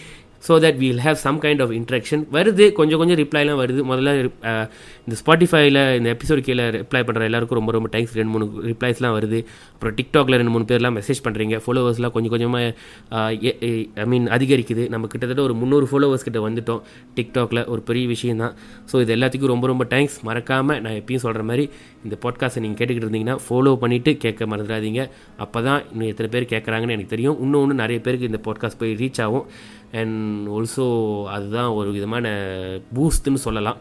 [0.46, 3.81] so that we'll have some kind of interaction வருது கொஞ்சம் கொஞ்சம் ரிப்ளைலாம் வருது.
[3.90, 4.12] முதல்ல
[5.07, 9.40] இந்த ஸ்பாட்டிஃபைல இந்த எபிசோட் கீழே ரிப்ளை பண்ணுற எல்லாருக்கும் ரொம்ப ரொம்ப தேங்க்ஸ் ரெண்டு மூணு ரிப்ளைஸ்லாம் வருது.
[9.74, 12.74] அப்புறம் டிக்டாக்ல ரெண்டு மூணு பேர்லாம் மெசேஜ் பண்ணுறீங்க ஃபாலோவர்ஸ்லாம் கொஞ்சம் கொஞ்சமாக
[14.02, 14.85] ஐ மீன் அதிகரிக்குது.
[14.94, 16.83] நம்ம கிட்டத்தட்ட ஒரு முந்நூறு ஃபாலோவர்ஸ் கிட்ட வந்துட்டோம்
[17.18, 18.57] டிக்டாக்ல ஒரு பெரிய விஷயம் தான்.
[18.92, 21.66] ஸோ இது எல்லாத்துக்கும் ரொம்ப ரொம்ப தேங்க்ஸ் மறக்காமல் நான் எப்பயும் சொல்கிற மாதிரி
[22.07, 25.00] இந்த பாட்காஸ்ட்டை நீங்கள் கேட்டுக்கிட்டு இருந்தீங்கன்னா ஃபாலோ பண்ணிவிட்டு கேட்க மறந்துடாதீங்க.
[25.44, 27.38] அப்போ தான் இன்னும் எத்தனை பேர் கேட்குறாங்கன்னு எனக்கு தெரியும்.
[27.46, 29.46] இன்னொன்று நிறைய பேருக்கு இந்த பாட்காஸ்ட் போய் ரீச் ஆகும்.
[30.00, 30.87] அண்ட் ஆல்சோ
[31.35, 32.26] அதுதான் ஒரு விதமான
[32.96, 33.78] பூஸ்ட்னு சொல்லலாம்.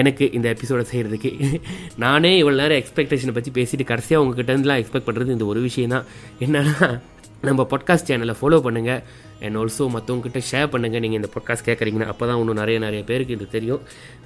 [0.00, 1.30] எனக்கு இந்த எபிசோடை செய்கிறதுக்கு
[2.04, 6.06] நானே இவ்வளோ நேரம் எக்ஸ்பெக்டேஷனை பற்றி பேசிட்டு கடைசியாக உங்ககிட்ட இருந்துலாம் எக்ஸ்பெக்ட் பண்ணுறது இந்த ஒரு விஷயம் தான்.
[6.46, 6.88] என்னென்னா
[7.48, 9.00] நம்ம பாட்காஸ்ட் சேனலை ஃபாலோ பண்ணுங்கள்
[9.44, 13.36] அண்ட் ஆல்சோ மற்றவங்ககிட்ட ஷேர் பண்ணுங்கள் நீங்கள் இந்த பாட்காஸ்ட் கேட்குறீங்கன்னா அப்போ தான் இன்னும் நிறைய நிறைய பேருக்கு
[13.38, 13.82] இது தெரியும்.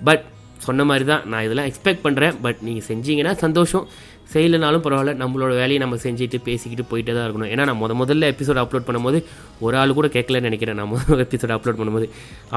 [0.09, 0.25] பட்
[0.67, 3.85] சொன்ன மாதிரி தான் நான் இதெல்லாம் எக்ஸ்பெக்ட் பண்ணுறேன் பட் நீங்கள் செஞ்சீங்கன்னா சந்தோஷம்.
[4.33, 5.13] செய்யலைனாலும் பரவாயில்ல.
[5.23, 7.51] நம்மளோட வேலையை நம்ம செஞ்சுட்டு பேசிக்கிட்டு போயிட்டே தான் இருக்கணும்.
[7.55, 9.19] ஏன்னா நான் முத முதல்ல எபிசோட் அப்லோட் பண்ணும்போது
[9.67, 10.79] ஒரு ஆள் கூட கேட்கலன்னு நினைக்கிறேன்.
[10.81, 12.09] நான் முதல் எபிசோட் அப்லோட் பண்ணும்போது.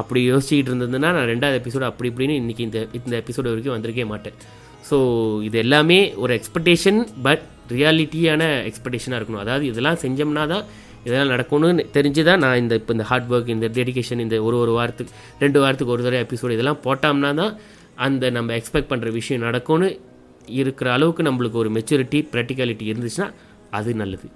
[0.02, 4.38] அப்படி யோசிச்சுக்கிட்டு இருந்ததுன்னா நான் ரெண்டாவது எபிசோடு அப்படி இப்படின்னு இன்றைக்கி இந்த இந்த எபிசோடு வரைக்கும் வந்திருக்கே மாட்டேன்.
[4.90, 4.98] ஸோ
[5.48, 7.44] இது எல்லாமே ஒரு எக்ஸ்பெக்டேஷன் பட்
[7.80, 9.44] ரியாலிட்டியான எக்ஸ்பெக்டேஷனாக இருக்கணும்.
[9.46, 10.66] அதாவது இதெல்லாம் செஞ்சோம்னா தான்
[11.06, 14.74] இதெல்லாம் நடக்கணும்னு தெரிஞ்சு தான் நான் இந்த இப்போ இந்த ஹார்ட் ஒர்க் இந்த டெடிகேஷன் இந்த ஒரு ஒரு
[14.80, 17.54] வாரத்துக்கு ரெண்டு வாரத்துக்கு ஒரு தடவை எபிசோடு இதெல்லாம் போட்டோம்னா தான்
[18.06, 19.90] அந்த நம்ம எக்ஸ்பெக்ட் பண்ணுற விஷயம் நடக்கும்னு
[20.60, 23.28] இருக்கிற அளவுக்கு நம்மளுக்கு ஒரு மெச்சூரிட்டி ப்ராக்டிகாலிட்டி இருந்துச்சுன்னா
[23.78, 24.28] அது நல்லது.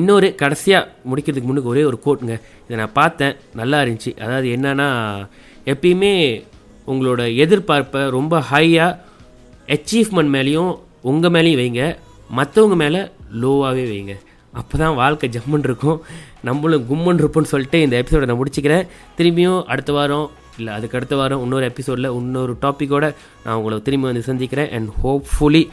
[0.00, 4.10] இன்னொரு கடைசியாக முடிக்கிறதுக்கு முன்னுக்கு ஒரே ஒரு கோட்டுங்க இதை நான் பார்த்தேன் நல்லா இருந்துச்சு.
[4.24, 4.88] அதாவது என்னென்னா
[5.72, 6.12] எப்பயுமே
[6.90, 8.98] உங்களோட எதிர்பார்ப்பை ரொம்ப ஹையாக
[9.74, 10.72] அச்சீவ்மெண்ட் மேலேயும்
[11.10, 11.84] உங்கள் மேலேயும் வைங்க.
[12.38, 13.00] மற்றவங்க மேலே
[13.42, 14.14] லோவாகவே வைங்க.
[14.60, 15.98] அப்போ தான் வாழ்க்கை ஜம்முன் இருக்கும்.
[16.48, 18.86] நம்மளும் கும்முன்னு இருப்போம்னு சொல்லிட்டு இந்த எபிசோடை நான் முடிச்சுக்கிறேன்.
[19.18, 20.26] திரும்பியும் அடுத்த வாரம்
[20.58, 24.70] இல்லை அதுக்கு அடுத்த வாரம் இன்னொரு எபிசோடில் இன்னொரு டாப்பிக்கோட நான் உங்களை திரும்பி வந்து சந்திக்கிறேன்.
[24.70, 25.68] அண்ட் ஹோப்ஃபுல்லி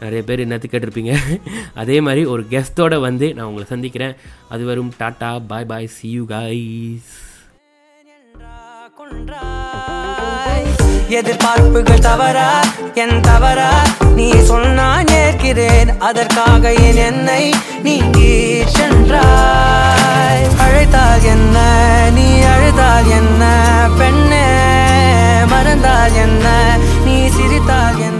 [0.00, 1.40] நிறைய பேர் என்னத்து கேட்டிருப்பீங்க.
[1.74, 4.14] அதே மாதிரி ஒரு கெஸ்ட்டோட வந்து நான் உங்களை சந்திக்கிறேன்.
[4.48, 7.10] அது வரும் tata bye bye see you guys
[8.98, 9.91] கொன்றா?
[11.18, 12.60] எதிர்பார்ப்புகள் தவறா?
[12.94, 13.70] என் தவறா?
[14.14, 17.94] நீ சொன்னான் ஏற்கிறேன் அதற்காக என் என்னை நீ
[18.64, 20.46] சென்றாய்.
[20.58, 21.58] அழைத்தால் என்ன?
[22.14, 23.42] நீ அழுதால் என்ன?
[23.98, 24.46] பெண்ணே
[25.46, 26.76] மறந்தால் என்ன?
[27.04, 28.11] நீ சிரித்தால் என்ன